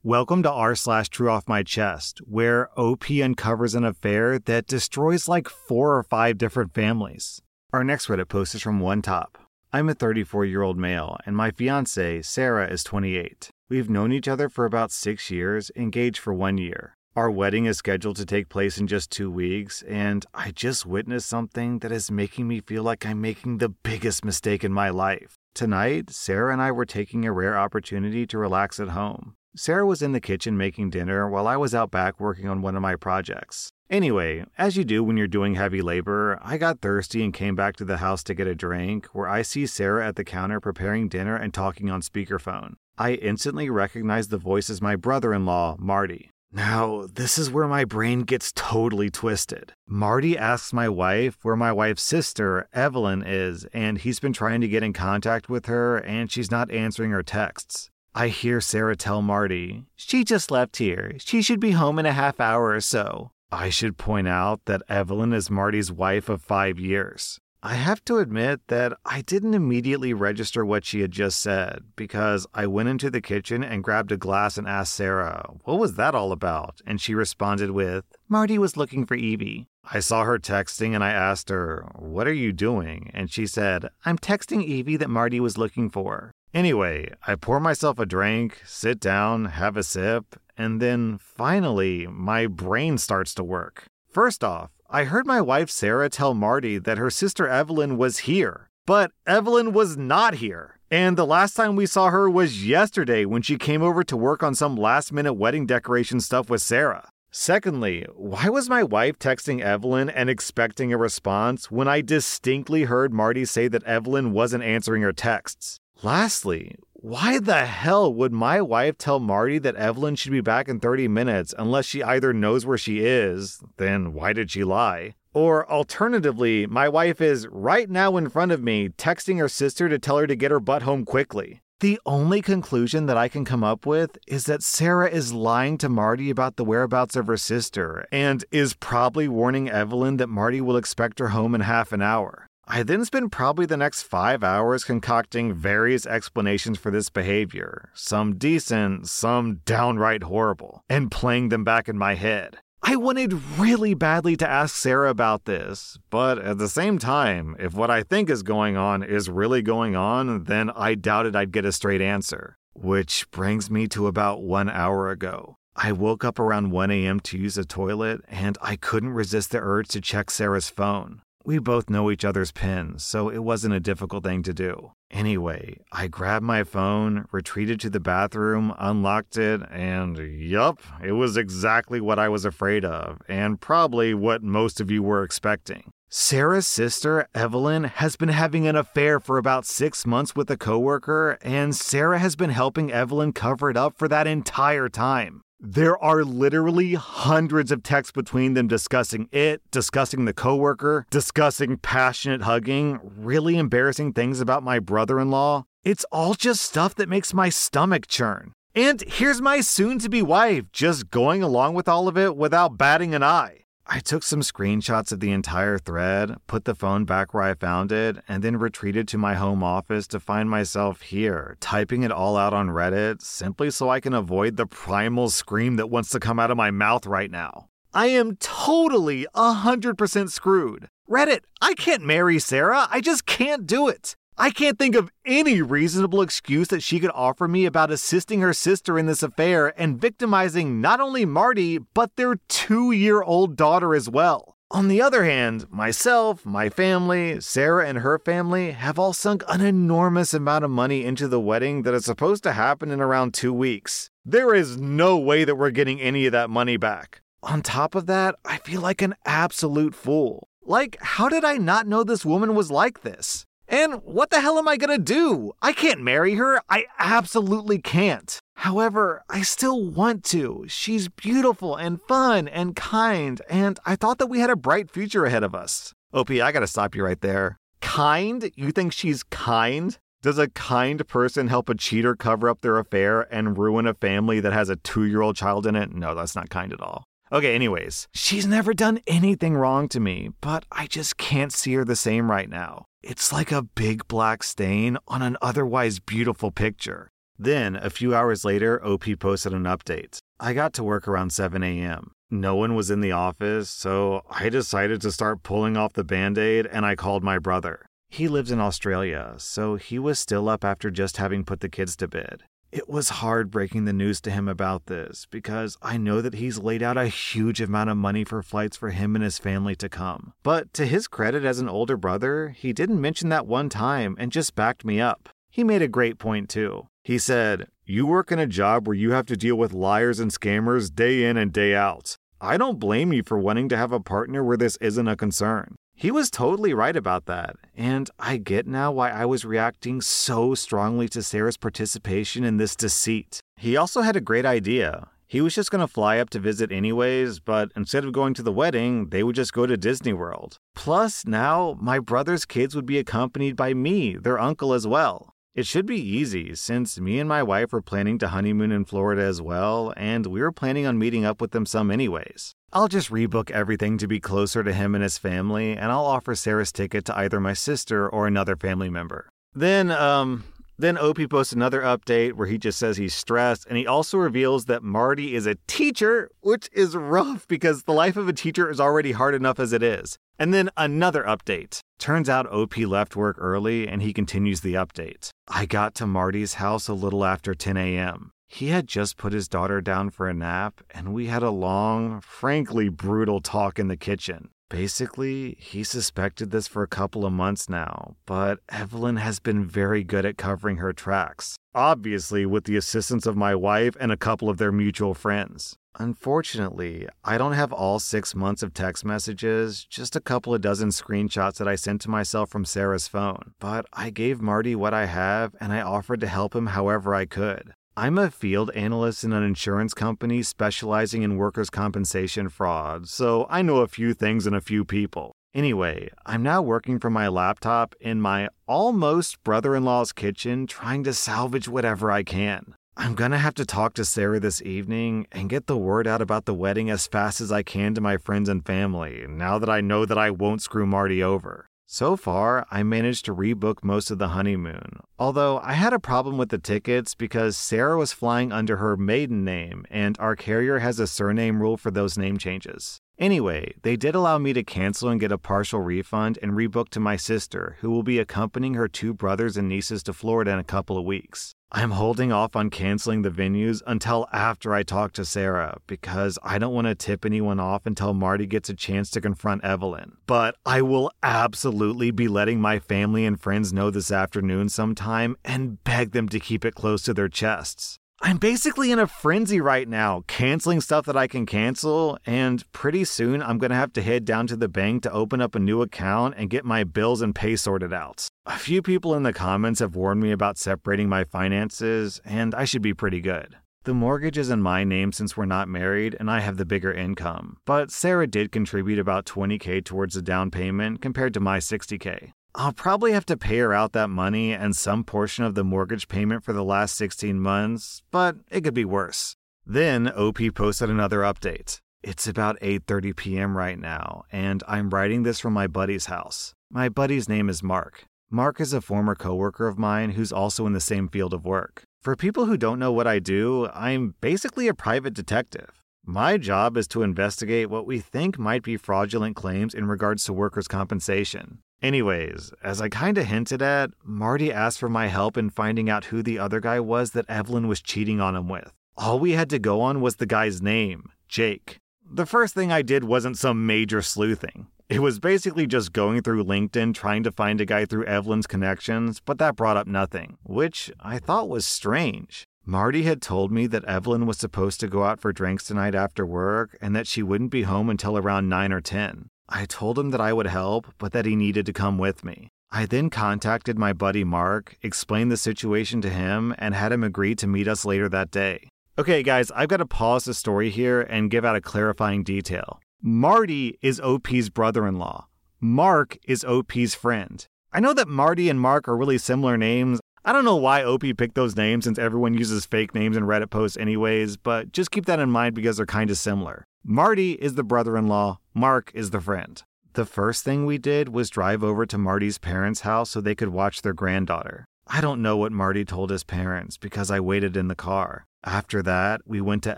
Welcome 0.05 0.43
to 0.43 0.51
r 0.51 0.75
slash 0.75 1.07
true 1.07 1.29
off 1.29 1.47
my 1.47 1.63
chest, 1.63 2.19
where 2.25 2.69
OP 2.77 3.09
uncovers 3.09 3.73
an 3.73 3.85
affair 3.85 4.37
that 4.37 4.67
destroys 4.67 5.29
like 5.29 5.47
four 5.47 5.95
or 5.95 6.03
five 6.03 6.37
different 6.37 6.73
families. 6.73 7.41
Our 7.71 7.85
next 7.85 8.07
Reddit 8.07 8.27
post 8.27 8.53
is 8.53 8.61
from 8.61 8.81
One 8.81 9.01
Top. 9.01 9.37
I'm 9.71 9.87
a 9.87 9.93
34 9.93 10.43
year 10.43 10.61
old 10.61 10.77
male, 10.77 11.15
and 11.25 11.37
my 11.37 11.51
fiance, 11.51 12.21
Sarah, 12.23 12.69
is 12.69 12.83
28. 12.83 13.49
We've 13.69 13.89
known 13.89 14.11
each 14.11 14.27
other 14.27 14.49
for 14.49 14.65
about 14.65 14.91
six 14.91 15.31
years, 15.31 15.71
engaged 15.73 16.17
for 16.17 16.33
one 16.33 16.57
year. 16.57 16.97
Our 17.15 17.31
wedding 17.31 17.63
is 17.63 17.77
scheduled 17.77 18.17
to 18.17 18.25
take 18.25 18.49
place 18.49 18.77
in 18.77 18.87
just 18.87 19.09
two 19.09 19.31
weeks, 19.31 19.83
and 19.83 20.25
I 20.33 20.51
just 20.51 20.85
witnessed 20.85 21.29
something 21.29 21.79
that 21.79 21.93
is 21.93 22.11
making 22.11 22.49
me 22.49 22.59
feel 22.59 22.83
like 22.83 23.05
I'm 23.05 23.21
making 23.21 23.59
the 23.59 23.69
biggest 23.69 24.25
mistake 24.25 24.65
in 24.65 24.73
my 24.73 24.89
life. 24.89 25.37
Tonight, 25.53 26.09
Sarah 26.09 26.51
and 26.51 26.61
I 26.61 26.73
were 26.73 26.85
taking 26.85 27.23
a 27.23 27.31
rare 27.31 27.57
opportunity 27.57 28.27
to 28.27 28.37
relax 28.37 28.81
at 28.81 28.89
home. 28.89 29.37
Sarah 29.55 29.85
was 29.85 30.01
in 30.01 30.13
the 30.13 30.19
kitchen 30.19 30.57
making 30.57 30.89
dinner 30.89 31.29
while 31.29 31.47
I 31.47 31.57
was 31.57 31.75
out 31.75 31.91
back 31.91 32.19
working 32.19 32.47
on 32.47 32.63
one 32.63 32.75
of 32.75 32.81
my 32.81 32.95
projects. 32.95 33.71
Anyway, 33.87 34.43
as 34.57 34.75
you 34.75 34.83
do 34.83 35.03
when 35.03 35.15
you're 35.15 35.27
doing 35.27 35.53
heavy 35.53 35.79
labor, 35.79 36.39
I 36.41 36.57
got 36.57 36.81
thirsty 36.81 37.23
and 37.23 37.31
came 37.31 37.53
back 37.53 37.75
to 37.75 37.85
the 37.85 37.97
house 37.97 38.23
to 38.23 38.33
get 38.33 38.47
a 38.47 38.55
drink, 38.55 39.05
where 39.13 39.27
I 39.27 39.43
see 39.43 39.67
Sarah 39.67 40.07
at 40.07 40.15
the 40.15 40.23
counter 40.23 40.59
preparing 40.59 41.07
dinner 41.07 41.35
and 41.35 41.53
talking 41.53 41.91
on 41.91 42.01
speakerphone. 42.01 42.73
I 42.97 43.13
instantly 43.13 43.69
recognize 43.69 44.29
the 44.29 44.39
voice 44.39 44.71
as 44.71 44.81
my 44.81 44.95
brother 44.95 45.35
in 45.35 45.45
law, 45.45 45.75
Marty. 45.77 46.31
Now, 46.51 47.07
this 47.13 47.37
is 47.37 47.51
where 47.51 47.67
my 47.67 47.85
brain 47.85 48.21
gets 48.21 48.51
totally 48.55 49.11
twisted. 49.11 49.73
Marty 49.87 50.35
asks 50.35 50.73
my 50.73 50.89
wife 50.89 51.37
where 51.43 51.55
my 51.55 51.71
wife's 51.71 52.03
sister, 52.03 52.67
Evelyn, 52.73 53.23
is, 53.23 53.65
and 53.73 53.99
he's 53.99 54.19
been 54.19 54.33
trying 54.33 54.61
to 54.61 54.67
get 54.67 54.83
in 54.83 54.93
contact 54.93 55.47
with 55.47 55.67
her, 55.67 55.97
and 55.97 56.31
she's 56.31 56.49
not 56.49 56.71
answering 56.71 57.11
her 57.11 57.23
texts. 57.23 57.91
I 58.15 58.27
hear 58.27 58.61
Sarah 58.61 58.95
tell 58.95 59.23
Marty, 59.23 59.85
She 59.95 60.23
just 60.23 60.51
left 60.51 60.77
here. 60.77 61.13
She 61.17 61.41
should 61.41 61.59
be 61.59 61.71
home 61.71 61.97
in 61.97 62.05
a 62.05 62.11
half 62.11 62.39
hour 62.39 62.69
or 62.69 62.81
so. 62.81 63.31
I 63.51 63.69
should 63.69 63.97
point 63.97 64.27
out 64.27 64.65
that 64.65 64.83
Evelyn 64.87 65.33
is 65.33 65.49
Marty's 65.49 65.91
wife 65.91 66.29
of 66.29 66.41
five 66.41 66.77
years. 66.79 67.39
I 67.63 67.75
have 67.75 68.03
to 68.05 68.17
admit 68.17 68.61
that 68.67 68.93
I 69.05 69.21
didn't 69.21 69.53
immediately 69.55 70.13
register 70.13 70.63
what 70.63 70.85
she 70.85 70.99
had 70.99 71.11
just 71.11 71.39
said 71.39 71.85
because 71.95 72.45
I 72.53 72.67
went 72.67 72.89
into 72.89 73.09
the 73.09 73.21
kitchen 73.21 73.63
and 73.63 73.83
grabbed 73.83 74.11
a 74.11 74.17
glass 74.17 74.57
and 74.57 74.67
asked 74.67 74.93
Sarah, 74.93 75.49
What 75.63 75.79
was 75.79 75.95
that 75.95 76.13
all 76.13 76.31
about? 76.31 76.81
And 76.85 77.01
she 77.01 77.15
responded 77.15 77.71
with, 77.71 78.03
Marty 78.29 78.59
was 78.59 78.77
looking 78.77 79.05
for 79.05 79.15
Evie. 79.15 79.69
I 79.91 80.01
saw 80.01 80.23
her 80.23 80.37
texting 80.37 80.93
and 80.93 81.03
I 81.03 81.11
asked 81.11 81.49
her, 81.49 81.89
What 81.95 82.27
are 82.27 82.33
you 82.33 82.51
doing? 82.51 83.09
And 83.13 83.31
she 83.31 83.47
said, 83.47 83.89
I'm 84.05 84.17
texting 84.17 84.63
Evie 84.63 84.97
that 84.97 85.09
Marty 85.09 85.39
was 85.39 85.57
looking 85.57 85.89
for. 85.89 86.31
Anyway, 86.53 87.09
I 87.25 87.33
pour 87.33 87.59
myself 87.59 87.97
a 87.97 88.05
drink, 88.05 88.61
sit 88.63 88.99
down, 88.99 89.45
have 89.45 89.75
a 89.75 89.81
sip, 89.81 90.35
and 90.55 90.79
then 90.79 91.17
finally, 91.17 92.05
my 92.05 92.45
brain 92.45 92.99
starts 92.99 93.33
to 93.35 93.43
work. 93.43 93.85
First 94.11 94.43
off, 94.43 94.69
I 94.87 95.05
heard 95.05 95.25
my 95.25 95.41
wife 95.41 95.71
Sarah 95.71 96.09
tell 96.09 96.35
Marty 96.35 96.77
that 96.77 96.99
her 96.99 97.09
sister 97.09 97.47
Evelyn 97.47 97.97
was 97.97 98.19
here, 98.19 98.69
but 98.85 99.11
Evelyn 99.25 99.73
was 99.73 99.97
not 99.97 100.35
here. 100.35 100.77
And 100.91 101.17
the 101.17 101.25
last 101.25 101.55
time 101.55 101.75
we 101.75 101.87
saw 101.87 102.11
her 102.11 102.29
was 102.29 102.67
yesterday 102.67 103.25
when 103.25 103.41
she 103.41 103.57
came 103.57 103.81
over 103.81 104.03
to 104.03 104.15
work 104.15 104.43
on 104.43 104.53
some 104.53 104.75
last 104.75 105.11
minute 105.11 105.33
wedding 105.33 105.65
decoration 105.65 106.21
stuff 106.21 106.51
with 106.51 106.61
Sarah. 106.61 107.09
Secondly, 107.31 108.05
why 108.13 108.47
was 108.49 108.69
my 108.69 108.83
wife 108.83 109.17
texting 109.17 109.59
Evelyn 109.59 110.07
and 110.07 110.29
expecting 110.29 110.93
a 110.93 110.97
response 110.97 111.71
when 111.71 111.87
I 111.87 112.01
distinctly 112.01 112.83
heard 112.83 113.11
Marty 113.11 113.43
say 113.43 113.67
that 113.69 113.83
Evelyn 113.85 114.33
wasn't 114.33 114.63
answering 114.63 115.01
her 115.01 115.13
texts? 115.13 115.79
Lastly, 116.03 116.75
why 116.95 117.39
the 117.39 117.65
hell 117.65 118.13
would 118.13 118.33
my 118.33 118.59
wife 118.59 118.97
tell 118.97 119.21
Marty 119.21 119.57
that 119.59 119.77
Evelyn 119.77 120.15
should 120.15 120.33
be 120.33 120.41
back 120.41 120.67
in 120.67 120.81
30 120.81 121.07
minutes 121.07 121.53
unless 121.57 121.85
she 121.85 122.03
either 122.03 122.33
knows 122.33 122.65
where 122.65 122.77
she 122.77 123.05
is, 123.05 123.61
then 123.77 124.11
why 124.13 124.33
did 124.33 124.51
she 124.51 124.65
lie? 124.65 125.15
Or 125.33 125.69
alternatively, 125.71 126.67
my 126.67 126.89
wife 126.89 127.21
is 127.21 127.47
right 127.47 127.89
now 127.89 128.17
in 128.17 128.27
front 128.27 128.51
of 128.51 128.61
me 128.61 128.89
texting 128.89 129.39
her 129.39 129.47
sister 129.47 129.87
to 129.87 129.97
tell 129.97 130.17
her 130.17 130.27
to 130.27 130.35
get 130.35 130.51
her 130.51 130.59
butt 130.59 130.81
home 130.81 131.05
quickly. 131.05 131.61
The 131.79 132.01
only 132.05 132.41
conclusion 132.41 133.05
that 133.05 133.17
I 133.17 133.29
can 133.29 133.45
come 133.45 133.63
up 133.63 133.85
with 133.85 134.17
is 134.27 134.43
that 134.45 134.61
Sarah 134.61 135.09
is 135.09 135.31
lying 135.31 135.77
to 135.77 135.87
Marty 135.87 136.29
about 136.29 136.57
the 136.57 136.65
whereabouts 136.65 137.15
of 137.15 137.27
her 137.27 137.37
sister 137.37 138.05
and 138.11 138.43
is 138.51 138.73
probably 138.73 139.29
warning 139.29 139.69
Evelyn 139.69 140.17
that 140.17 140.27
Marty 140.27 140.59
will 140.59 140.75
expect 140.75 141.19
her 141.19 141.29
home 141.29 141.55
in 141.55 141.61
half 141.61 141.93
an 141.93 142.01
hour. 142.01 142.47
I 142.65 142.83
then 142.83 143.03
spend 143.03 143.31
probably 143.31 143.65
the 143.65 143.77
next 143.77 144.03
five 144.03 144.43
hours 144.43 144.85
concocting 144.85 145.53
various 145.53 146.05
explanations 146.05 146.79
for 146.79 146.91
this 146.91 147.09
behavior, 147.09 147.89
some 147.93 148.35
decent, 148.35 149.07
some 149.09 149.61
downright 149.65 150.23
horrible, 150.23 150.83
and 150.89 151.11
playing 151.11 151.49
them 151.49 151.65
back 151.65 151.89
in 151.89 151.97
my 151.97 152.15
head. 152.15 152.57
I 152.81 152.95
wanted 152.95 153.33
really 153.57 153.93
badly 153.93 154.35
to 154.37 154.49
ask 154.49 154.75
Sarah 154.75 155.09
about 155.09 155.45
this, 155.45 155.97
but 156.09 156.37
at 156.37 156.57
the 156.57 156.69
same 156.69 156.97
time, 156.99 157.55
if 157.59 157.73
what 157.73 157.91
I 157.91 158.03
think 158.03 158.29
is 158.29 158.43
going 158.43 158.77
on 158.77 159.03
is 159.03 159.29
really 159.29 159.61
going 159.61 159.95
on, 159.95 160.45
then 160.45 160.69
I 160.69 160.95
doubted 160.95 161.35
I'd 161.35 161.51
get 161.51 161.65
a 161.65 161.71
straight 161.71 162.01
answer. 162.01 162.57
Which 162.73 163.29
brings 163.31 163.69
me 163.69 163.87
to 163.89 164.07
about 164.07 164.41
one 164.41 164.69
hour 164.69 165.09
ago. 165.09 165.57
I 165.75 165.91
woke 165.91 166.23
up 166.23 166.39
around 166.39 166.71
1 166.71 166.91
a.m. 166.91 167.19
to 167.21 167.37
use 167.37 167.55
the 167.55 167.65
toilet, 167.65 168.21
and 168.27 168.57
I 168.61 168.75
couldn't 168.75 169.13
resist 169.13 169.51
the 169.51 169.59
urge 169.59 169.87
to 169.89 170.01
check 170.01 170.29
Sarah's 170.29 170.69
phone. 170.69 171.21
We 171.45 171.59
both 171.59 171.89
know 171.89 172.09
each 172.09 172.23
other's 172.23 172.53
pins, 172.53 173.03
so 173.03 173.29
it 173.29 173.43
wasn't 173.43 173.73
a 173.73 173.79
difficult 173.81 174.23
thing 174.23 174.43
to 174.43 174.53
do. 174.53 174.93
Anyway, 175.11 175.77
I 175.91 176.07
grabbed 176.07 176.45
my 176.45 176.63
phone, 176.63 177.25
retreated 177.31 177.81
to 177.81 177.89
the 177.89 177.99
bathroom, 177.99 178.73
unlocked 178.79 179.37
it, 179.37 179.61
and 179.69 180.17
yup, 180.17 180.79
it 181.03 181.11
was 181.11 181.35
exactly 181.35 181.99
what 181.99 182.17
I 182.17 182.29
was 182.29 182.45
afraid 182.45 182.85
of, 182.85 183.21
and 183.27 183.59
probably 183.59 184.13
what 184.13 184.41
most 184.41 184.79
of 184.79 184.89
you 184.89 185.03
were 185.03 185.23
expecting. 185.23 185.91
Sarah's 186.07 186.67
sister, 186.67 187.27
Evelyn, 187.35 187.85
has 187.85 188.15
been 188.15 188.29
having 188.29 188.65
an 188.65 188.75
affair 188.75 189.19
for 189.19 189.37
about 189.37 189.65
six 189.65 190.05
months 190.05 190.35
with 190.35 190.49
a 190.49 190.57
coworker, 190.57 191.37
and 191.41 191.75
Sarah 191.75 192.19
has 192.19 192.35
been 192.35 192.51
helping 192.51 192.91
Evelyn 192.91 193.33
cover 193.33 193.69
it 193.69 193.75
up 193.75 193.97
for 193.97 194.07
that 194.07 194.27
entire 194.27 194.89
time. 194.89 195.41
There 195.65 195.97
are 196.03 196.25
literally 196.25 196.95
hundreds 196.95 197.71
of 197.71 197.83
texts 197.83 198.11
between 198.11 198.53
them 198.53 198.67
discussing 198.67 199.29
it, 199.31 199.61
discussing 199.71 200.25
the 200.25 200.33
coworker, 200.33 201.05
discussing 201.09 201.77
passionate 201.77 202.41
hugging, 202.41 202.99
really 203.01 203.55
embarrassing 203.55 204.11
things 204.11 204.41
about 204.41 204.61
my 204.61 204.79
brother 204.79 205.21
in 205.21 205.31
law. 205.31 205.63
It's 205.85 206.03
all 206.11 206.33
just 206.33 206.63
stuff 206.63 206.95
that 206.95 207.07
makes 207.07 207.33
my 207.33 207.47
stomach 207.47 208.07
churn. 208.07 208.51
And 208.75 209.05
here's 209.07 209.41
my 209.41 209.61
soon 209.61 209.99
to 209.99 210.09
be 210.09 210.21
wife 210.21 210.65
just 210.73 211.09
going 211.09 211.41
along 211.41 211.75
with 211.75 211.87
all 211.87 212.09
of 212.09 212.17
it 212.17 212.35
without 212.35 212.77
batting 212.77 213.15
an 213.15 213.23
eye. 213.23 213.62
I 213.85 213.99
took 213.99 214.23
some 214.23 214.39
screenshots 214.39 215.11
of 215.11 215.19
the 215.19 215.31
entire 215.31 215.77
thread, 215.77 216.37
put 216.47 216.63
the 216.63 216.73
phone 216.73 217.03
back 217.03 217.33
where 217.33 217.43
I 217.43 217.53
found 217.53 217.91
it, 217.91 218.17
and 218.29 218.41
then 218.41 218.55
retreated 218.55 219.09
to 219.09 219.17
my 219.17 219.33
home 219.35 219.61
office 219.61 220.07
to 220.07 220.21
find 220.21 220.49
myself 220.49 221.01
here, 221.01 221.57
typing 221.59 222.03
it 222.03 222.11
all 222.11 222.37
out 222.37 222.53
on 222.53 222.69
Reddit 222.69 223.21
simply 223.21 223.69
so 223.69 223.89
I 223.89 223.99
can 223.99 224.13
avoid 224.13 224.55
the 224.55 224.65
primal 224.65 225.29
scream 225.29 225.75
that 225.75 225.89
wants 225.89 226.09
to 226.11 226.19
come 226.19 226.39
out 226.39 226.49
of 226.49 226.57
my 226.57 226.71
mouth 226.71 227.05
right 227.05 227.29
now. 227.29 227.67
I 227.93 228.07
am 228.07 228.37
totally 228.37 229.27
100% 229.35 230.29
screwed. 230.31 230.87
Reddit, 231.09 231.41
I 231.61 231.73
can't 231.73 232.03
marry 232.03 232.39
Sarah. 232.39 232.87
I 232.89 233.01
just 233.01 233.25
can't 233.25 233.67
do 233.67 233.89
it. 233.89 234.15
I 234.37 234.49
can't 234.49 234.79
think 234.79 234.95
of 234.95 235.11
any 235.25 235.61
reasonable 235.61 236.21
excuse 236.21 236.69
that 236.69 236.81
she 236.81 236.99
could 236.99 237.11
offer 237.13 237.47
me 237.47 237.65
about 237.65 237.91
assisting 237.91 238.41
her 238.41 238.53
sister 238.53 238.97
in 238.97 239.05
this 239.05 239.21
affair 239.21 239.79
and 239.79 240.01
victimizing 240.01 240.81
not 240.81 240.99
only 240.99 241.23
Marty, 241.23 241.77
but 241.77 242.15
their 242.15 242.35
two 242.47 242.91
year 242.91 243.21
old 243.21 243.55
daughter 243.55 243.93
as 243.93 244.09
well. 244.09 244.57
On 244.71 244.87
the 244.87 245.03
other 245.03 245.23
hand, 245.23 245.67
myself, 245.69 246.47
my 246.47 246.67
family, 246.67 247.39
Sarah 247.41 247.87
and 247.87 247.99
her 247.99 248.17
family 248.17 248.71
have 248.71 248.97
all 248.97 249.13
sunk 249.13 249.43
an 249.47 249.61
enormous 249.61 250.33
amount 250.33 250.65
of 250.65 250.71
money 250.71 251.05
into 251.05 251.27
the 251.27 251.39
wedding 251.39 251.83
that 251.83 251.93
is 251.93 252.05
supposed 252.05 252.41
to 252.41 252.53
happen 252.53 252.89
in 252.89 252.99
around 252.99 253.35
two 253.35 253.53
weeks. 253.53 254.09
There 254.25 254.55
is 254.55 254.77
no 254.81 255.15
way 255.15 255.43
that 255.43 255.57
we're 255.57 255.69
getting 255.69 256.01
any 256.01 256.25
of 256.25 256.31
that 256.31 256.49
money 256.49 256.77
back. 256.77 257.21
On 257.43 257.61
top 257.61 257.93
of 257.93 258.07
that, 258.07 258.33
I 258.45 258.57
feel 258.57 258.81
like 258.81 259.03
an 259.03 259.13
absolute 259.25 259.93
fool. 259.93 260.47
Like, 260.63 260.97
how 261.01 261.29
did 261.29 261.45
I 261.45 261.57
not 261.57 261.85
know 261.85 262.03
this 262.03 262.25
woman 262.25 262.55
was 262.55 262.71
like 262.71 263.03
this? 263.03 263.45
And 263.73 264.03
what 264.03 264.29
the 264.29 264.39
hell 264.39 264.59
am 264.59 264.67
I 264.67 264.77
gonna 264.77 264.99
do? 264.99 265.53
I 265.59 265.73
can't 265.73 265.99
marry 265.99 266.35
her. 266.35 266.61
I 266.69 266.85
absolutely 266.99 267.79
can't. 267.79 268.37
However, 268.57 269.23
I 269.31 269.41
still 269.41 269.83
want 269.83 270.23
to. 270.25 270.65
She's 270.67 271.07
beautiful 271.07 271.75
and 271.75 271.99
fun 271.99 272.47
and 272.47 272.75
kind, 272.75 273.41
and 273.49 273.79
I 273.83 273.95
thought 273.95 274.19
that 274.19 274.27
we 274.27 274.41
had 274.41 274.51
a 274.51 274.55
bright 274.55 274.91
future 274.91 275.25
ahead 275.25 275.41
of 275.41 275.55
us. 275.55 275.91
OP, 276.13 276.29
I 276.29 276.51
gotta 276.51 276.67
stop 276.67 276.93
you 276.93 277.03
right 277.03 277.19
there. 277.19 277.57
Kind? 277.81 278.51
You 278.55 278.71
think 278.71 278.93
she's 278.93 279.23
kind? 279.23 279.97
Does 280.21 280.37
a 280.37 280.49
kind 280.49 281.07
person 281.07 281.47
help 281.47 281.67
a 281.67 281.73
cheater 281.73 282.15
cover 282.15 282.49
up 282.49 282.61
their 282.61 282.77
affair 282.77 283.21
and 283.33 283.57
ruin 283.57 283.87
a 283.87 283.95
family 283.95 284.39
that 284.39 284.53
has 284.53 284.69
a 284.69 284.75
two 284.75 285.05
year 285.05 285.23
old 285.23 285.35
child 285.35 285.65
in 285.65 285.75
it? 285.75 285.91
No, 285.91 286.13
that's 286.13 286.35
not 286.35 286.51
kind 286.51 286.73
at 286.73 286.79
all. 286.79 287.05
Okay, 287.31 287.55
anyways, 287.55 288.07
she's 288.13 288.45
never 288.45 288.75
done 288.75 288.99
anything 289.07 289.55
wrong 289.55 289.89
to 289.89 289.99
me, 289.99 290.29
but 290.41 290.63
I 290.71 290.85
just 290.85 291.17
can't 291.17 291.51
see 291.51 291.73
her 291.73 291.83
the 291.83 291.95
same 291.95 292.29
right 292.29 292.47
now. 292.47 292.85
It's 293.03 293.33
like 293.33 293.51
a 293.51 293.63
big 293.63 294.07
black 294.07 294.43
stain 294.43 294.97
on 295.09 295.21
an 295.21 295.35
otherwise 295.41 295.99
beautiful 295.99 296.51
picture. 296.51 297.09
Then, 297.37 297.75
a 297.75 297.89
few 297.89 298.15
hours 298.15 298.45
later, 298.45 298.81
OP 298.81 299.03
posted 299.19 299.51
an 299.51 299.63
update. 299.63 300.19
I 300.39 300.53
got 300.53 300.71
to 300.75 300.85
work 300.85 301.05
around 301.05 301.33
7 301.33 301.61
a.m. 301.63 302.13
No 302.31 302.55
one 302.55 302.75
was 302.75 302.89
in 302.89 303.01
the 303.01 303.11
office, 303.11 303.69
so 303.69 304.23
I 304.29 304.47
decided 304.47 305.01
to 305.01 305.11
start 305.11 305.43
pulling 305.43 305.75
off 305.75 305.91
the 305.91 306.05
band 306.05 306.37
aid 306.37 306.65
and 306.65 306.85
I 306.85 306.95
called 306.95 307.25
my 307.25 307.39
brother. 307.39 307.85
He 308.07 308.29
lives 308.29 308.51
in 308.51 308.61
Australia, 308.61 309.33
so 309.37 309.75
he 309.75 309.99
was 309.99 310.17
still 310.17 310.47
up 310.47 310.63
after 310.63 310.89
just 310.89 311.17
having 311.17 311.43
put 311.43 311.59
the 311.59 311.67
kids 311.67 311.97
to 311.97 312.07
bed. 312.07 312.43
It 312.73 312.89
was 312.89 313.21
hard 313.21 313.51
breaking 313.51 313.85
the 313.85 313.93
news 313.93 314.19
to 314.21 314.31
him 314.31 314.47
about 314.47 314.87
this 314.87 315.27
because 315.29 315.77
I 315.83 315.95
know 315.97 316.21
that 316.21 316.33
he's 316.33 316.57
laid 316.57 316.81
out 316.81 316.97
a 316.97 317.05
huge 317.05 317.61
amount 317.61 317.91
of 317.91 317.97
money 317.97 318.23
for 318.23 318.41
flights 318.41 318.75
for 318.75 318.89
him 318.89 319.13
and 319.13 319.23
his 319.23 319.37
family 319.37 319.75
to 319.75 319.87
come. 319.87 320.33
But 320.41 320.73
to 320.73 320.87
his 320.87 321.07
credit 321.07 321.45
as 321.45 321.59
an 321.59 321.69
older 321.69 321.97
brother, 321.97 322.49
he 322.49 322.73
didn't 322.73 322.99
mention 322.99 323.29
that 323.29 323.45
one 323.45 323.69
time 323.69 324.15
and 324.17 324.31
just 324.31 324.55
backed 324.55 324.83
me 324.83 324.99
up. 324.99 325.29
He 325.51 325.63
made 325.63 325.83
a 325.83 325.87
great 325.87 326.17
point 326.17 326.49
too. 326.49 326.87
He 327.03 327.19
said, 327.19 327.67
You 327.85 328.07
work 328.07 328.31
in 328.31 328.39
a 328.39 328.47
job 328.47 328.87
where 328.87 328.97
you 328.97 329.11
have 329.11 329.27
to 329.27 329.37
deal 329.37 329.55
with 329.55 329.71
liars 329.71 330.19
and 330.19 330.31
scammers 330.31 330.89
day 330.91 331.25
in 331.25 331.37
and 331.37 331.53
day 331.53 331.75
out. 331.75 332.17
I 332.41 332.57
don't 332.57 332.79
blame 332.79 333.13
you 333.13 333.21
for 333.21 333.37
wanting 333.37 333.69
to 333.69 333.77
have 333.77 333.91
a 333.91 333.99
partner 333.99 334.43
where 334.43 334.57
this 334.57 334.77
isn't 334.81 335.07
a 335.07 335.15
concern. 335.15 335.75
He 335.95 336.11
was 336.11 336.31
totally 336.31 336.73
right 336.73 336.95
about 336.95 337.25
that, 337.25 337.55
and 337.77 338.09
I 338.19 338.37
get 338.37 338.67
now 338.67 338.91
why 338.91 339.11
I 339.11 339.25
was 339.25 339.45
reacting 339.45 340.01
so 340.01 340.55
strongly 340.55 341.07
to 341.09 341.23
Sarah's 341.23 341.57
participation 341.57 342.43
in 342.43 342.57
this 342.57 342.75
deceit. 342.75 343.39
He 343.57 343.77
also 343.77 344.01
had 344.01 344.15
a 344.15 344.21
great 344.21 344.45
idea. 344.45 345.09
He 345.27 345.41
was 345.41 345.55
just 345.55 345.71
going 345.71 345.81
to 345.81 345.87
fly 345.87 346.17
up 346.19 346.29
to 346.31 346.39
visit 346.39 346.71
anyways, 346.71 347.39
but 347.39 347.71
instead 347.75 348.05
of 348.05 348.11
going 348.11 348.33
to 348.35 348.43
the 348.43 348.51
wedding, 348.51 349.09
they 349.09 349.23
would 349.23 349.35
just 349.35 349.53
go 349.53 349.65
to 349.65 349.77
Disney 349.77 350.13
World. 350.13 350.57
Plus, 350.75 351.25
now 351.25 351.77
my 351.79 351.99
brother's 351.99 352.45
kids 352.45 352.75
would 352.75 352.85
be 352.85 352.99
accompanied 352.99 353.55
by 353.55 353.73
me, 353.73 354.15
their 354.15 354.39
uncle, 354.39 354.73
as 354.73 354.85
well. 354.85 355.32
It 355.55 355.67
should 355.67 355.85
be 355.85 356.01
easy 356.01 356.55
since 356.55 356.99
me 356.99 357.19
and 357.19 357.29
my 357.29 357.43
wife 357.43 357.73
were 357.73 357.81
planning 357.81 358.17
to 358.17 358.29
honeymoon 358.29 358.71
in 358.71 358.85
Florida 358.85 359.21
as 359.21 359.39
well, 359.39 359.93
and 359.95 360.25
we 360.25 360.41
were 360.41 360.51
planning 360.51 360.87
on 360.87 360.97
meeting 360.97 361.25
up 361.25 361.39
with 361.39 361.51
them 361.51 361.67
some 361.67 361.91
anyways. 361.91 362.55
I'll 362.71 362.87
just 362.87 363.11
rebook 363.11 363.51
everything 363.51 363.99
to 363.99 364.07
be 364.07 364.19
closer 364.19 364.63
to 364.63 364.73
him 364.73 364.95
and 364.95 365.03
his 365.03 365.19
family, 365.19 365.73
and 365.73 365.91
I'll 365.91 366.07
offer 366.07 366.33
Sarah's 366.33 366.71
ticket 366.71 367.05
to 367.05 367.15
either 367.15 367.39
my 367.39 367.53
sister 367.53 368.09
or 368.09 368.25
another 368.25 368.55
family 368.55 368.89
member. 368.89 369.29
Then, 369.53 369.91
um, 369.91 370.43
then 370.83 370.97
OP 370.97 371.29
posts 371.29 371.53
another 371.53 371.81
update 371.81 372.33
where 372.33 372.47
he 372.47 372.57
just 372.57 372.77
says 372.77 372.97
he's 372.97 373.15
stressed, 373.15 373.65
and 373.67 373.77
he 373.77 373.87
also 373.87 374.17
reveals 374.17 374.65
that 374.65 374.83
Marty 374.83 375.33
is 375.33 375.45
a 375.45 375.55
teacher, 375.67 376.29
which 376.41 376.69
is 376.73 376.95
rough 376.95 377.47
because 377.47 377.83
the 377.83 377.93
life 377.93 378.17
of 378.17 378.27
a 378.27 378.33
teacher 378.33 378.69
is 378.69 378.79
already 378.79 379.13
hard 379.13 379.33
enough 379.33 379.59
as 379.59 379.71
it 379.71 379.81
is. 379.81 380.17
And 380.37 380.53
then 380.53 380.69
another 380.75 381.23
update. 381.23 381.79
Turns 381.99 382.27
out 382.27 382.51
OP 382.51 382.77
left 382.77 383.15
work 383.15 383.37
early 383.39 383.87
and 383.87 384.01
he 384.01 384.11
continues 384.11 384.61
the 384.61 384.73
update. 384.73 385.29
I 385.47 385.65
got 385.65 385.95
to 385.95 386.07
Marty's 386.07 386.55
house 386.55 386.87
a 386.87 386.93
little 386.93 387.23
after 387.23 387.53
10 387.53 387.77
a.m. 387.77 388.31
He 388.47 388.67
had 388.67 388.87
just 388.87 389.17
put 389.17 389.33
his 389.33 389.47
daughter 389.47 389.81
down 389.81 390.11
for 390.11 390.27
a 390.27 390.33
nap, 390.33 390.81
and 390.91 391.11
we 391.11 391.25
had 391.25 391.41
a 391.41 391.49
long, 391.49 392.21
frankly 392.21 392.87
brutal 392.87 393.41
talk 393.41 393.79
in 393.79 393.87
the 393.87 393.97
kitchen. 393.97 394.49
Basically, 394.73 395.55
he 395.59 395.83
suspected 395.83 396.49
this 396.49 396.67
for 396.67 396.81
a 396.81 396.87
couple 396.87 397.27
of 397.27 397.31
months 397.31 397.69
now, 397.69 398.15
but 398.25 398.57
Evelyn 398.69 399.17
has 399.17 399.39
been 399.39 399.63
very 399.63 400.03
good 400.03 400.25
at 400.25 400.35
covering 400.35 400.77
her 400.77 400.91
tracks. 400.91 401.55
Obviously, 401.75 402.43
with 402.47 402.63
the 402.63 402.75
assistance 402.75 403.27
of 403.27 403.37
my 403.37 403.53
wife 403.53 403.95
and 403.99 404.11
a 404.11 404.17
couple 404.17 404.49
of 404.49 404.57
their 404.57 404.71
mutual 404.71 405.13
friends. 405.13 405.75
Unfortunately, 405.99 407.07
I 407.23 407.37
don't 407.37 407.53
have 407.53 407.71
all 407.71 407.99
six 407.99 408.33
months 408.33 408.63
of 408.63 408.73
text 408.73 409.05
messages, 409.05 409.85
just 409.85 410.15
a 410.15 410.19
couple 410.19 410.55
of 410.55 410.61
dozen 410.61 410.89
screenshots 410.89 411.57
that 411.57 411.67
I 411.67 411.75
sent 411.75 412.01
to 412.01 412.09
myself 412.09 412.49
from 412.49 412.65
Sarah's 412.65 413.07
phone. 413.07 413.53
But 413.59 413.85
I 413.93 414.09
gave 414.09 414.41
Marty 414.41 414.75
what 414.75 414.91
I 414.95 415.05
have 415.05 415.55
and 415.59 415.71
I 415.71 415.81
offered 415.81 416.19
to 416.21 416.27
help 416.27 416.55
him 416.55 416.65
however 416.65 417.13
I 417.13 417.25
could. 417.25 417.75
I'm 417.95 418.17
a 418.17 418.31
field 418.31 418.71
analyst 418.71 419.23
in 419.23 419.33
an 419.33 419.43
insurance 419.43 419.93
company 419.93 420.41
specializing 420.41 421.21
in 421.21 421.37
workers' 421.37 421.69
compensation 421.69 422.49
fraud, 422.49 423.07
so 423.07 423.45
I 423.51 423.61
know 423.61 423.77
a 423.77 423.87
few 423.87 424.15
things 424.15 424.47
and 424.47 424.55
a 424.55 424.61
few 424.61 424.83
people. 424.83 425.31
Anyway, 425.53 426.09
I'm 426.25 426.41
now 426.41 426.59
working 426.63 426.97
from 426.97 427.13
my 427.13 427.27
laptop 427.27 427.93
in 428.01 428.19
my 428.19 428.49
almost 428.67 429.43
brother 429.43 429.75
in 429.75 429.83
law's 429.83 430.11
kitchen 430.11 430.65
trying 430.65 431.03
to 431.03 431.13
salvage 431.13 431.67
whatever 431.67 432.09
I 432.09 432.23
can. 432.23 432.73
I'm 432.97 433.13
gonna 433.13 433.37
have 433.37 433.53
to 433.55 433.65
talk 433.65 433.93
to 433.95 434.05
Sarah 434.05 434.39
this 434.39 434.59
evening 434.63 435.27
and 435.31 435.47
get 435.47 435.67
the 435.67 435.77
word 435.77 436.07
out 436.07 436.21
about 436.21 436.45
the 436.45 436.55
wedding 436.55 436.89
as 436.89 437.05
fast 437.05 437.41
as 437.41 437.51
I 437.51 437.61
can 437.61 437.93
to 437.93 438.01
my 438.01 438.17
friends 438.17 438.49
and 438.49 438.65
family, 438.65 439.27
now 439.29 439.59
that 439.59 439.69
I 439.69 439.81
know 439.81 440.03
that 440.05 440.17
I 440.17 440.31
won't 440.31 440.63
screw 440.63 440.87
Marty 440.87 441.21
over. 441.21 441.67
So 441.93 442.17
far, 442.17 442.65
I 442.71 442.81
managed 442.81 443.25
to 443.25 443.35
rebook 443.35 443.83
most 443.83 444.09
of 444.09 444.17
the 444.17 444.29
honeymoon, 444.29 445.01
although 445.19 445.59
I 445.59 445.73
had 445.73 445.93
a 445.93 445.99
problem 445.99 446.39
with 446.39 446.49
the 446.49 446.57
tickets 446.57 447.13
because 447.13 447.55
Sarah 447.55 447.99
was 447.99 448.11
flying 448.11 448.51
under 448.51 448.77
her 448.77 448.97
maiden 448.97 449.43
name, 449.45 449.85
and 449.91 450.17
our 450.19 450.35
carrier 450.35 450.79
has 450.79 450.99
a 450.99 451.05
surname 451.05 451.61
rule 451.61 451.77
for 451.77 451.91
those 451.91 452.17
name 452.17 452.39
changes. 452.39 452.99
Anyway, 453.19 453.75
they 453.83 453.95
did 453.95 454.15
allow 454.15 454.39
me 454.39 454.53
to 454.53 454.63
cancel 454.63 455.09
and 455.09 455.19
get 455.19 455.31
a 455.31 455.37
partial 455.37 455.81
refund 455.81 456.39
and 456.41 456.53
rebook 456.53 456.89
to 456.89 456.99
my 456.99 457.15
sister, 457.15 457.77
who 457.81 457.91
will 457.91 458.01
be 458.01 458.17
accompanying 458.17 458.73
her 458.73 458.87
two 458.87 459.13
brothers 459.13 459.55
and 459.55 459.69
nieces 459.69 460.01
to 460.01 460.13
Florida 460.13 460.49
in 460.49 460.57
a 460.57 460.63
couple 460.63 460.97
of 460.97 461.05
weeks. 461.05 461.53
I'm 461.75 461.89
holding 461.89 462.31
off 462.31 462.55
on 462.55 462.69
canceling 462.69 463.23
the 463.23 463.31
venues 463.31 463.81
until 463.87 464.27
after 464.31 464.75
I 464.75 464.83
talk 464.83 465.11
to 465.13 465.25
Sarah 465.25 465.79
because 465.87 466.37
I 466.43 466.59
don't 466.59 466.73
want 466.73 466.85
to 466.85 466.93
tip 466.93 467.25
anyone 467.25 467.59
off 467.59 467.87
until 467.87 468.13
Marty 468.13 468.45
gets 468.45 468.69
a 468.69 468.75
chance 468.75 469.09
to 469.09 469.21
confront 469.21 469.63
Evelyn. 469.63 470.17
But 470.27 470.55
I 470.67 470.83
will 470.83 471.11
absolutely 471.23 472.11
be 472.11 472.27
letting 472.27 472.61
my 472.61 472.77
family 472.77 473.25
and 473.25 473.41
friends 473.41 473.73
know 473.73 473.89
this 473.89 474.11
afternoon 474.11 474.69
sometime 474.69 475.35
and 475.43 475.83
beg 475.83 476.11
them 476.11 476.29
to 476.29 476.39
keep 476.39 476.63
it 476.63 476.75
close 476.75 477.01
to 477.03 477.13
their 477.13 477.27
chests. 477.27 477.97
I'm 478.25 478.37
basically 478.37 478.89
in 478.89 478.99
a 478.99 479.05
frenzy 479.05 479.59
right 479.59 479.85
now, 479.85 480.23
canceling 480.27 480.79
stuff 480.79 481.05
that 481.07 481.17
I 481.17 481.27
can 481.27 481.45
cancel, 481.45 482.17
and 482.25 482.63
pretty 482.71 483.03
soon 483.03 483.43
I'm 483.43 483.57
gonna 483.57 483.75
have 483.75 483.91
to 483.93 484.01
head 484.01 484.23
down 484.23 484.47
to 484.47 484.55
the 484.55 484.69
bank 484.69 485.03
to 485.03 485.11
open 485.11 485.41
up 485.41 485.55
a 485.55 485.59
new 485.59 485.81
account 485.81 486.35
and 486.37 486.49
get 486.49 486.63
my 486.63 486.85
bills 486.85 487.21
and 487.21 487.35
pay 487.35 487.57
sorted 487.57 487.91
out. 487.91 488.29
A 488.45 488.57
few 488.57 488.81
people 488.81 489.13
in 489.13 489.23
the 489.23 489.33
comments 489.33 489.81
have 489.81 489.97
warned 489.97 490.21
me 490.21 490.31
about 490.31 490.57
separating 490.57 491.09
my 491.09 491.25
finances, 491.25 492.21
and 492.23 492.55
I 492.55 492.63
should 492.63 492.81
be 492.81 492.93
pretty 492.93 493.19
good. 493.19 493.57
The 493.83 493.93
mortgage 493.93 494.37
is 494.37 494.49
in 494.49 494.61
my 494.61 494.85
name 494.85 495.11
since 495.11 495.35
we're 495.35 495.43
not 495.43 495.67
married 495.67 496.15
and 496.17 496.31
I 496.31 496.39
have 496.39 496.55
the 496.55 496.65
bigger 496.65 496.93
income, 496.93 497.57
but 497.65 497.91
Sarah 497.91 498.27
did 498.27 498.53
contribute 498.53 498.99
about 498.99 499.25
20k 499.25 499.83
towards 499.83 500.15
the 500.15 500.21
down 500.21 500.49
payment 500.49 501.01
compared 501.01 501.33
to 501.33 501.41
my 501.41 501.57
60k. 501.57 502.31
I'll 502.55 502.73
probably 502.73 503.13
have 503.13 503.25
to 503.27 503.37
pay 503.37 503.57
her 503.59 503.73
out 503.73 503.93
that 503.93 504.09
money 504.09 504.53
and 504.53 504.75
some 504.75 505.03
portion 505.03 505.43
of 505.43 505.55
the 505.55 505.63
mortgage 505.63 506.07
payment 506.07 506.43
for 506.43 506.53
the 506.53 506.63
last 506.63 506.95
16 506.95 507.39
months, 507.39 508.03
but 508.11 508.35
it 508.51 508.61
could 508.61 508.75
be 508.75 508.85
worse. 508.85 509.35
Then 509.65 510.07
OP 510.07 510.39
posted 510.53 510.89
another 510.89 511.21
update. 511.21 511.79
It's 512.03 512.27
about 512.27 512.59
8:30 512.59 513.15
p.m. 513.15 513.57
right 513.57 513.79
now, 513.79 514.25
and 514.31 514.61
I'm 514.67 514.91
writing 514.91 515.23
this 515.23 515.39
from 515.39 515.53
my 515.53 515.67
buddy's 515.67 516.07
house. 516.07 516.53
My 516.69 516.89
buddy's 516.89 517.27
name 517.27 517.49
is 517.49 517.63
Mark. 517.63 518.05
Mark 518.29 518.59
is 518.59 518.73
a 518.73 518.81
former 518.81 519.15
coworker 519.15 519.67
of 519.67 519.79
mine 519.79 520.11
who's 520.11 520.33
also 520.33 520.67
in 520.67 520.73
the 520.73 520.79
same 520.81 521.07
field 521.07 521.33
of 521.33 521.45
work. 521.45 521.83
For 522.01 522.15
people 522.15 522.45
who 522.45 522.57
don't 522.57 522.77
know 522.77 522.91
what 522.91 523.07
I 523.07 523.17
do, 523.19 523.67
I'm 523.73 524.13
basically 524.21 524.67
a 524.67 524.73
private 524.73 525.13
detective. 525.13 525.81
My 526.05 526.37
job 526.37 526.75
is 526.75 526.87
to 526.89 527.01
investigate 527.01 527.69
what 527.69 527.87
we 527.87 527.99
think 527.99 528.37
might 528.37 528.61
be 528.61 528.75
fraudulent 528.75 529.37
claims 529.37 529.73
in 529.73 529.87
regards 529.87 530.25
to 530.25 530.33
workers' 530.33 530.67
compensation. 530.67 531.59
Anyways, 531.83 532.53
as 532.63 532.81
I 532.81 532.87
kinda 532.87 533.25
hinted 533.25 533.61
at, 533.61 533.91
Marty 534.05 534.53
asked 534.53 534.79
for 534.79 534.87
my 534.87 535.07
help 535.07 535.37
in 535.37 535.49
finding 535.49 535.89
out 535.89 536.05
who 536.05 536.23
the 536.23 536.39
other 536.39 536.61
guy 536.61 536.79
was 536.79 537.11
that 537.11 537.29
Evelyn 537.29 537.67
was 537.67 537.81
cheating 537.81 538.21
on 538.21 538.37
him 538.37 538.47
with. 538.47 538.71
All 538.95 539.19
we 539.19 539.33
had 539.33 539.49
to 539.49 539.59
go 539.59 539.81
on 539.81 539.99
was 539.99 540.15
the 540.15 540.25
guy's 540.25 540.61
name, 540.61 541.09
Jake. 541.27 541.79
The 542.09 542.25
first 542.25 542.53
thing 542.53 542.71
I 542.71 542.83
did 542.83 543.03
wasn't 543.03 543.37
some 543.37 543.65
major 543.65 544.01
sleuthing. 544.01 544.67
It 544.87 545.01
was 545.01 545.19
basically 545.19 545.67
just 545.67 545.91
going 545.91 546.21
through 546.21 546.45
LinkedIn 546.45 546.93
trying 546.93 547.23
to 547.23 547.31
find 547.31 547.59
a 547.59 547.65
guy 547.65 547.83
through 547.83 548.05
Evelyn's 548.05 548.47
connections, 548.47 549.19
but 549.19 549.37
that 549.39 549.57
brought 549.57 549.75
up 549.75 549.87
nothing, 549.87 550.37
which 550.43 550.89
I 551.01 551.19
thought 551.19 551.49
was 551.49 551.65
strange. 551.65 552.45
Marty 552.65 553.03
had 553.03 553.21
told 553.21 553.51
me 553.51 553.67
that 553.67 553.83
Evelyn 553.83 554.25
was 554.25 554.37
supposed 554.37 554.79
to 554.79 554.87
go 554.87 555.03
out 555.03 555.19
for 555.19 555.33
drinks 555.33 555.65
tonight 555.65 555.95
after 555.95 556.25
work 556.25 556.77
and 556.79 556.95
that 556.95 557.07
she 557.07 557.21
wouldn't 557.21 557.51
be 557.51 557.63
home 557.63 557.89
until 557.89 558.17
around 558.17 558.47
9 558.47 558.71
or 558.71 558.79
10. 558.79 559.27
I 559.55 559.65
told 559.65 559.99
him 559.99 560.09
that 560.09 560.19
I 560.19 560.33
would 560.33 560.47
help, 560.47 560.87
but 560.97 561.11
that 561.13 561.27
he 561.27 561.35
needed 561.35 561.67
to 561.67 561.73
come 561.73 561.99
with 561.99 562.25
me. 562.25 562.49
I 562.71 562.87
then 562.87 563.11
contacted 563.11 563.77
my 563.77 563.93
buddy 563.93 564.23
Mark, 564.23 564.75
explained 564.81 565.31
the 565.31 565.37
situation 565.37 566.01
to 566.01 566.09
him, 566.09 566.55
and 566.57 566.73
had 566.73 566.91
him 566.91 567.03
agree 567.03 567.35
to 567.35 567.45
meet 567.45 567.67
us 567.67 567.85
later 567.85 568.09
that 568.09 568.31
day. 568.31 568.67
Okay, 568.97 569.21
guys, 569.21 569.51
I've 569.51 569.69
got 569.69 569.77
to 569.77 569.85
pause 569.85 570.25
the 570.25 570.33
story 570.33 570.71
here 570.71 571.01
and 571.01 571.29
give 571.29 571.45
out 571.45 571.55
a 571.55 571.61
clarifying 571.61 572.23
detail. 572.23 572.79
Marty 572.99 573.77
is 573.83 573.99
OP's 573.99 574.49
brother 574.49 574.87
in 574.87 574.97
law, 574.97 575.27
Mark 575.61 576.17
is 576.25 576.43
OP's 576.43 576.95
friend. 576.95 577.45
I 577.71 577.79
know 577.79 577.93
that 577.93 578.07
Marty 578.07 578.49
and 578.49 578.59
Mark 578.59 578.87
are 578.87 578.97
really 578.97 579.17
similar 579.17 579.55
names. 579.55 579.99
I 580.25 580.31
don't 580.31 580.45
know 580.45 580.55
why 580.55 580.85
OP 580.85 581.03
picked 581.17 581.35
those 581.35 581.57
names 581.57 581.83
since 581.83 581.99
everyone 581.99 582.33
uses 582.33 582.65
fake 582.65 582.95
names 582.95 583.17
in 583.17 583.25
Reddit 583.25 583.49
posts, 583.49 583.75
anyways, 583.75 584.37
but 584.37 584.71
just 584.71 584.89
keep 584.89 585.05
that 585.05 585.19
in 585.19 585.29
mind 585.29 585.53
because 585.53 585.75
they're 585.75 585.85
kind 585.85 586.09
of 586.09 586.17
similar. 586.17 586.63
Marty 586.81 587.33
is 587.33 587.55
the 587.55 587.63
brother 587.63 587.97
in 587.97 588.07
law, 588.07 588.39
Mark 588.53 588.89
is 588.93 589.09
the 589.09 589.19
friend. 589.19 589.61
The 589.95 590.05
first 590.05 590.45
thing 590.45 590.65
we 590.65 590.77
did 590.77 591.09
was 591.09 591.29
drive 591.29 591.61
over 591.61 591.85
to 591.85 591.97
Marty's 591.97 592.37
parents' 592.37 592.81
house 592.81 593.09
so 593.09 593.19
they 593.19 593.35
could 593.35 593.49
watch 593.49 593.81
their 593.81 593.91
granddaughter. 593.91 594.63
I 594.87 595.01
don't 595.01 595.21
know 595.21 595.35
what 595.35 595.51
Marty 595.51 595.83
told 595.83 596.09
his 596.09 596.23
parents 596.23 596.77
because 596.77 597.11
I 597.11 597.19
waited 597.19 597.57
in 597.57 597.67
the 597.67 597.75
car. 597.75 598.25
After 598.45 598.81
that, 598.81 599.21
we 599.25 599.41
went 599.41 599.63
to 599.63 599.77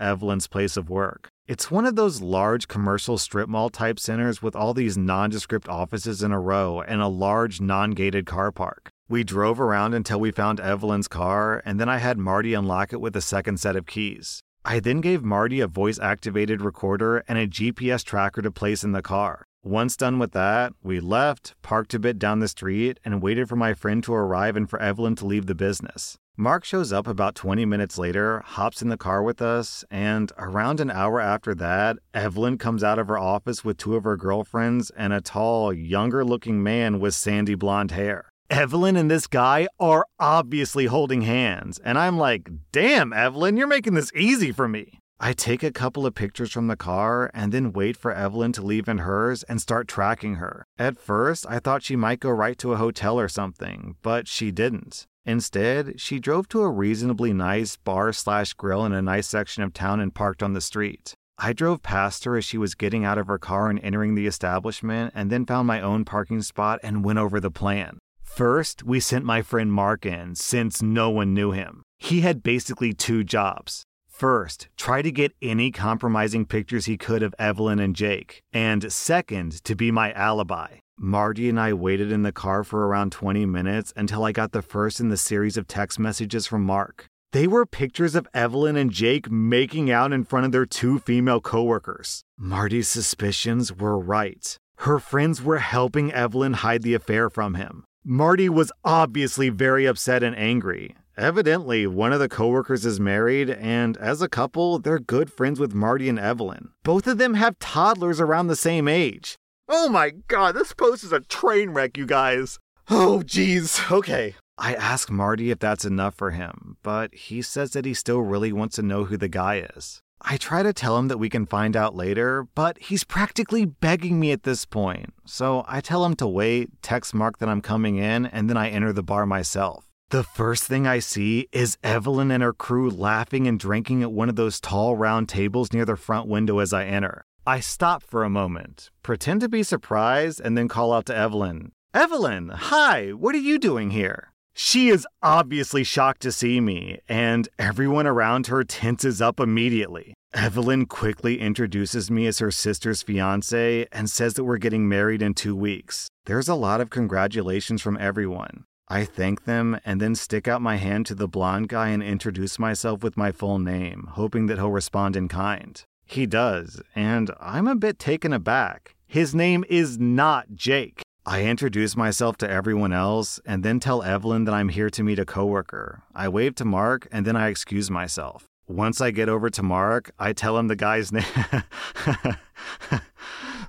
Evelyn's 0.00 0.46
place 0.46 0.76
of 0.76 0.88
work. 0.88 1.28
It's 1.48 1.72
one 1.72 1.86
of 1.86 1.96
those 1.96 2.22
large 2.22 2.68
commercial 2.68 3.18
strip 3.18 3.48
mall 3.48 3.68
type 3.68 3.98
centers 3.98 4.42
with 4.42 4.54
all 4.54 4.74
these 4.74 4.96
nondescript 4.96 5.68
offices 5.68 6.22
in 6.22 6.30
a 6.30 6.40
row 6.40 6.82
and 6.82 7.00
a 7.00 7.08
large 7.08 7.60
non 7.60 7.92
gated 7.92 8.26
car 8.26 8.52
park. 8.52 8.90
We 9.08 9.22
drove 9.22 9.60
around 9.60 9.94
until 9.94 10.18
we 10.18 10.32
found 10.32 10.58
Evelyn's 10.58 11.06
car, 11.06 11.62
and 11.64 11.78
then 11.78 11.88
I 11.88 11.98
had 11.98 12.18
Marty 12.18 12.54
unlock 12.54 12.92
it 12.92 13.00
with 13.00 13.14
a 13.14 13.20
second 13.20 13.60
set 13.60 13.76
of 13.76 13.86
keys. 13.86 14.42
I 14.64 14.80
then 14.80 15.00
gave 15.00 15.22
Marty 15.22 15.60
a 15.60 15.68
voice 15.68 16.00
activated 16.00 16.60
recorder 16.60 17.18
and 17.28 17.38
a 17.38 17.46
GPS 17.46 18.02
tracker 18.02 18.42
to 18.42 18.50
place 18.50 18.82
in 18.82 18.90
the 18.90 19.02
car. 19.02 19.46
Once 19.62 19.96
done 19.96 20.18
with 20.18 20.32
that, 20.32 20.72
we 20.82 20.98
left, 20.98 21.54
parked 21.62 21.94
a 21.94 22.00
bit 22.00 22.18
down 22.18 22.40
the 22.40 22.48
street, 22.48 22.98
and 23.04 23.22
waited 23.22 23.48
for 23.48 23.54
my 23.54 23.74
friend 23.74 24.02
to 24.02 24.12
arrive 24.12 24.56
and 24.56 24.68
for 24.68 24.82
Evelyn 24.82 25.14
to 25.14 25.24
leave 25.24 25.46
the 25.46 25.54
business. 25.54 26.18
Mark 26.36 26.64
shows 26.64 26.92
up 26.92 27.06
about 27.06 27.36
20 27.36 27.64
minutes 27.64 27.98
later, 27.98 28.40
hops 28.44 28.82
in 28.82 28.88
the 28.88 28.96
car 28.96 29.22
with 29.22 29.40
us, 29.40 29.84
and 29.88 30.32
around 30.36 30.80
an 30.80 30.90
hour 30.90 31.20
after 31.20 31.54
that, 31.54 31.96
Evelyn 32.12 32.58
comes 32.58 32.82
out 32.82 32.98
of 32.98 33.06
her 33.06 33.18
office 33.18 33.64
with 33.64 33.76
two 33.76 33.94
of 33.94 34.02
her 34.02 34.16
girlfriends 34.16 34.90
and 34.90 35.12
a 35.12 35.20
tall, 35.20 35.72
younger 35.72 36.24
looking 36.24 36.60
man 36.60 36.98
with 36.98 37.14
sandy 37.14 37.54
blonde 37.54 37.92
hair. 37.92 38.32
Evelyn 38.50 38.96
and 38.96 39.10
this 39.10 39.26
guy 39.26 39.66
are 39.80 40.06
obviously 40.20 40.86
holding 40.86 41.22
hands, 41.22 41.80
and 41.84 41.98
I'm 41.98 42.16
like, 42.16 42.48
damn, 42.70 43.12
Evelyn, 43.12 43.56
you're 43.56 43.66
making 43.66 43.94
this 43.94 44.12
easy 44.14 44.52
for 44.52 44.68
me. 44.68 45.00
I 45.18 45.32
take 45.32 45.64
a 45.64 45.72
couple 45.72 46.06
of 46.06 46.14
pictures 46.14 46.52
from 46.52 46.68
the 46.68 46.76
car 46.76 47.30
and 47.34 47.50
then 47.50 47.72
wait 47.72 47.96
for 47.96 48.12
Evelyn 48.12 48.52
to 48.52 48.62
leave 48.62 48.86
in 48.86 48.98
hers 48.98 49.42
and 49.44 49.60
start 49.60 49.88
tracking 49.88 50.36
her. 50.36 50.64
At 50.78 50.98
first, 50.98 51.44
I 51.48 51.58
thought 51.58 51.82
she 51.82 51.96
might 51.96 52.20
go 52.20 52.30
right 52.30 52.56
to 52.58 52.72
a 52.72 52.76
hotel 52.76 53.18
or 53.18 53.28
something, 53.28 53.96
but 54.02 54.28
she 54.28 54.52
didn't. 54.52 55.06
Instead, 55.24 56.00
she 56.00 56.20
drove 56.20 56.48
to 56.50 56.62
a 56.62 56.70
reasonably 56.70 57.32
nice 57.32 57.76
bar 57.76 58.12
slash 58.12 58.52
grill 58.52 58.84
in 58.84 58.92
a 58.92 59.02
nice 59.02 59.26
section 59.26 59.64
of 59.64 59.72
town 59.72 59.98
and 59.98 60.14
parked 60.14 60.42
on 60.42 60.52
the 60.52 60.60
street. 60.60 61.14
I 61.38 61.52
drove 61.52 61.82
past 61.82 62.24
her 62.24 62.36
as 62.36 62.44
she 62.44 62.58
was 62.58 62.74
getting 62.74 63.04
out 63.04 63.18
of 63.18 63.26
her 63.26 63.38
car 63.38 63.68
and 63.68 63.80
entering 63.80 64.14
the 64.14 64.26
establishment, 64.26 65.12
and 65.16 65.30
then 65.30 65.46
found 65.46 65.66
my 65.66 65.80
own 65.80 66.04
parking 66.04 66.42
spot 66.42 66.78
and 66.82 67.04
went 67.04 67.18
over 67.18 67.40
the 67.40 67.50
plan. 67.50 67.98
First, 68.26 68.82
we 68.82 69.00
sent 69.00 69.24
my 69.24 69.40
friend 69.40 69.72
Mark 69.72 70.04
in 70.04 70.34
since 70.34 70.82
no 70.82 71.08
one 71.08 71.32
knew 71.32 71.52
him. 71.52 71.82
He 71.98 72.20
had 72.20 72.42
basically 72.42 72.92
two 72.92 73.24
jobs. 73.24 73.82
First, 74.06 74.68
try 74.76 75.00
to 75.00 75.10
get 75.10 75.34
any 75.40 75.70
compromising 75.70 76.44
pictures 76.44 76.84
he 76.84 76.98
could 76.98 77.22
of 77.22 77.34
Evelyn 77.38 77.78
and 77.78 77.96
Jake. 77.96 78.42
And 78.52 78.92
second, 78.92 79.64
to 79.64 79.74
be 79.74 79.90
my 79.90 80.12
alibi. 80.12 80.80
Marty 80.98 81.48
and 81.48 81.60
I 81.60 81.72
waited 81.72 82.12
in 82.12 82.22
the 82.22 82.32
car 82.32 82.62
for 82.62 82.86
around 82.86 83.12
20 83.12 83.46
minutes 83.46 83.92
until 83.96 84.24
I 84.24 84.32
got 84.32 84.52
the 84.52 84.62
first 84.62 85.00
in 85.00 85.08
the 85.08 85.16
series 85.16 85.56
of 85.56 85.66
text 85.66 85.98
messages 85.98 86.46
from 86.46 86.62
Mark. 86.62 87.06
They 87.32 87.46
were 87.46 87.66
pictures 87.66 88.14
of 88.14 88.28
Evelyn 88.32 88.76
and 88.76 88.90
Jake 88.90 89.30
making 89.30 89.90
out 89.90 90.12
in 90.12 90.24
front 90.24 90.46
of 90.46 90.52
their 90.52 90.66
two 90.66 90.98
female 90.98 91.40
coworkers. 91.40 92.22
Marty's 92.38 92.88
suspicions 92.88 93.74
were 93.74 93.98
right. 93.98 94.56
Her 94.80 94.98
friends 94.98 95.42
were 95.42 95.58
helping 95.58 96.12
Evelyn 96.12 96.54
hide 96.54 96.82
the 96.82 96.94
affair 96.94 97.28
from 97.28 97.54
him. 97.54 97.84
Marty 98.08 98.48
was 98.48 98.70
obviously 98.84 99.48
very 99.48 99.84
upset 99.84 100.22
and 100.22 100.38
angry. 100.38 100.94
Evidently, 101.16 101.88
one 101.88 102.12
of 102.12 102.20
the 102.20 102.28
coworkers 102.28 102.86
is 102.86 103.00
married, 103.00 103.50
and 103.50 103.96
as 103.96 104.22
a 104.22 104.28
couple, 104.28 104.78
they're 104.78 105.00
good 105.00 105.28
friends 105.28 105.58
with 105.58 105.74
Marty 105.74 106.08
and 106.08 106.16
Evelyn. 106.16 106.70
Both 106.84 107.08
of 107.08 107.18
them 107.18 107.34
have 107.34 107.58
toddlers 107.58 108.20
around 108.20 108.46
the 108.46 108.54
same 108.54 108.86
age. 108.86 109.34
Oh 109.68 109.88
my 109.88 110.10
god, 110.28 110.54
this 110.54 110.72
post 110.72 111.02
is 111.02 111.10
a 111.10 111.18
train 111.18 111.70
wreck, 111.70 111.96
you 111.96 112.06
guys. 112.06 112.60
Oh, 112.88 113.24
jeez. 113.26 113.90
Okay. 113.90 114.36
I 114.56 114.76
ask 114.76 115.10
Marty 115.10 115.50
if 115.50 115.58
that's 115.58 115.84
enough 115.84 116.14
for 116.14 116.30
him, 116.30 116.76
but 116.84 117.12
he 117.12 117.42
says 117.42 117.72
that 117.72 117.86
he 117.86 117.92
still 117.92 118.20
really 118.20 118.52
wants 118.52 118.76
to 118.76 118.82
know 118.82 119.06
who 119.06 119.16
the 119.16 119.26
guy 119.26 119.66
is. 119.74 120.00
I 120.22 120.36
try 120.36 120.62
to 120.62 120.72
tell 120.72 120.98
him 120.98 121.08
that 121.08 121.18
we 121.18 121.28
can 121.28 121.46
find 121.46 121.76
out 121.76 121.94
later, 121.94 122.48
but 122.54 122.78
he's 122.78 123.04
practically 123.04 123.64
begging 123.64 124.18
me 124.18 124.32
at 124.32 124.42
this 124.42 124.64
point. 124.64 125.12
So 125.24 125.64
I 125.68 125.80
tell 125.80 126.04
him 126.04 126.16
to 126.16 126.26
wait, 126.26 126.70
text 126.82 127.14
Mark 127.14 127.38
that 127.38 127.48
I'm 127.48 127.60
coming 127.60 127.96
in, 127.96 128.26
and 128.26 128.48
then 128.48 128.56
I 128.56 128.70
enter 128.70 128.92
the 128.92 129.02
bar 129.02 129.26
myself. 129.26 129.84
The 130.10 130.22
first 130.22 130.64
thing 130.64 130.86
I 130.86 131.00
see 131.00 131.48
is 131.52 131.78
Evelyn 131.82 132.30
and 132.30 132.42
her 132.42 132.52
crew 132.52 132.90
laughing 132.90 133.46
and 133.46 133.58
drinking 133.58 134.02
at 134.02 134.12
one 134.12 134.28
of 134.28 134.36
those 134.36 134.60
tall 134.60 134.96
round 134.96 135.28
tables 135.28 135.72
near 135.72 135.84
the 135.84 135.96
front 135.96 136.28
window 136.28 136.60
as 136.60 136.72
I 136.72 136.84
enter. 136.84 137.24
I 137.46 137.60
stop 137.60 138.02
for 138.02 138.24
a 138.24 138.30
moment, 138.30 138.90
pretend 139.02 139.40
to 139.42 139.48
be 139.48 139.62
surprised, 139.62 140.40
and 140.40 140.56
then 140.56 140.68
call 140.68 140.92
out 140.92 141.06
to 141.06 141.16
Evelyn 141.16 141.72
Evelyn, 141.96 142.50
hi, 142.50 143.10
what 143.10 143.34
are 143.34 143.38
you 143.38 143.58
doing 143.58 143.90
here? 143.90 144.30
She 144.58 144.88
is 144.88 145.06
obviously 145.22 145.84
shocked 145.84 146.22
to 146.22 146.32
see 146.32 146.62
me, 146.62 146.98
and 147.10 147.46
everyone 147.58 148.06
around 148.06 148.46
her 148.46 148.64
tenses 148.64 149.20
up 149.20 149.38
immediately. 149.38 150.14
Evelyn 150.32 150.86
quickly 150.86 151.40
introduces 151.40 152.10
me 152.10 152.26
as 152.26 152.38
her 152.38 152.50
sister's 152.50 153.02
fiance 153.02 153.86
and 153.92 154.08
says 154.08 154.32
that 154.32 154.44
we're 154.44 154.56
getting 154.56 154.88
married 154.88 155.20
in 155.20 155.34
two 155.34 155.54
weeks. 155.54 156.08
There's 156.24 156.48
a 156.48 156.54
lot 156.54 156.80
of 156.80 156.88
congratulations 156.88 157.82
from 157.82 157.98
everyone. 158.00 158.64
I 158.88 159.04
thank 159.04 159.44
them 159.44 159.78
and 159.84 160.00
then 160.00 160.14
stick 160.14 160.48
out 160.48 160.62
my 160.62 160.76
hand 160.76 161.04
to 161.06 161.14
the 161.14 161.28
blonde 161.28 161.68
guy 161.68 161.88
and 161.88 162.02
introduce 162.02 162.58
myself 162.58 163.02
with 163.02 163.14
my 163.14 163.32
full 163.32 163.58
name, 163.58 164.08
hoping 164.12 164.46
that 164.46 164.56
he'll 164.56 164.70
respond 164.70 165.16
in 165.16 165.28
kind. 165.28 165.84
He 166.06 166.24
does, 166.24 166.80
and 166.94 167.30
I'm 167.38 167.68
a 167.68 167.76
bit 167.76 167.98
taken 167.98 168.32
aback. 168.32 168.94
His 169.06 169.34
name 169.34 169.66
is 169.68 169.98
not 169.98 170.54
Jake. 170.54 171.02
I 171.28 171.42
introduce 171.42 171.96
myself 171.96 172.36
to 172.36 172.48
everyone 172.48 172.92
else 172.92 173.40
and 173.44 173.64
then 173.64 173.80
tell 173.80 174.04
Evelyn 174.04 174.44
that 174.44 174.54
I'm 174.54 174.68
here 174.68 174.88
to 174.90 175.02
meet 175.02 175.18
a 175.18 175.24
coworker. 175.24 176.02
I 176.14 176.28
wave 176.28 176.54
to 176.54 176.64
Mark 176.64 177.08
and 177.10 177.26
then 177.26 177.34
I 177.34 177.48
excuse 177.48 177.90
myself. 177.90 178.44
Once 178.68 179.00
I 179.00 179.10
get 179.10 179.28
over 179.28 179.50
to 179.50 179.62
Mark, 179.64 180.12
I 180.20 180.32
tell 180.32 180.56
him 180.56 180.68
the 180.68 180.76
guy's 180.76 181.10
name. 181.12 181.24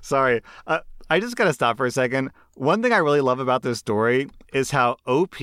Sorry, 0.02 0.40
uh, 0.68 0.80
I 1.10 1.18
just 1.18 1.34
gotta 1.34 1.52
stop 1.52 1.76
for 1.78 1.86
a 1.86 1.90
second. 1.90 2.30
One 2.54 2.80
thing 2.80 2.92
I 2.92 2.98
really 2.98 3.20
love 3.20 3.40
about 3.40 3.62
this 3.62 3.80
story 3.80 4.30
is 4.52 4.70
how 4.70 4.96
OP, 5.04 5.34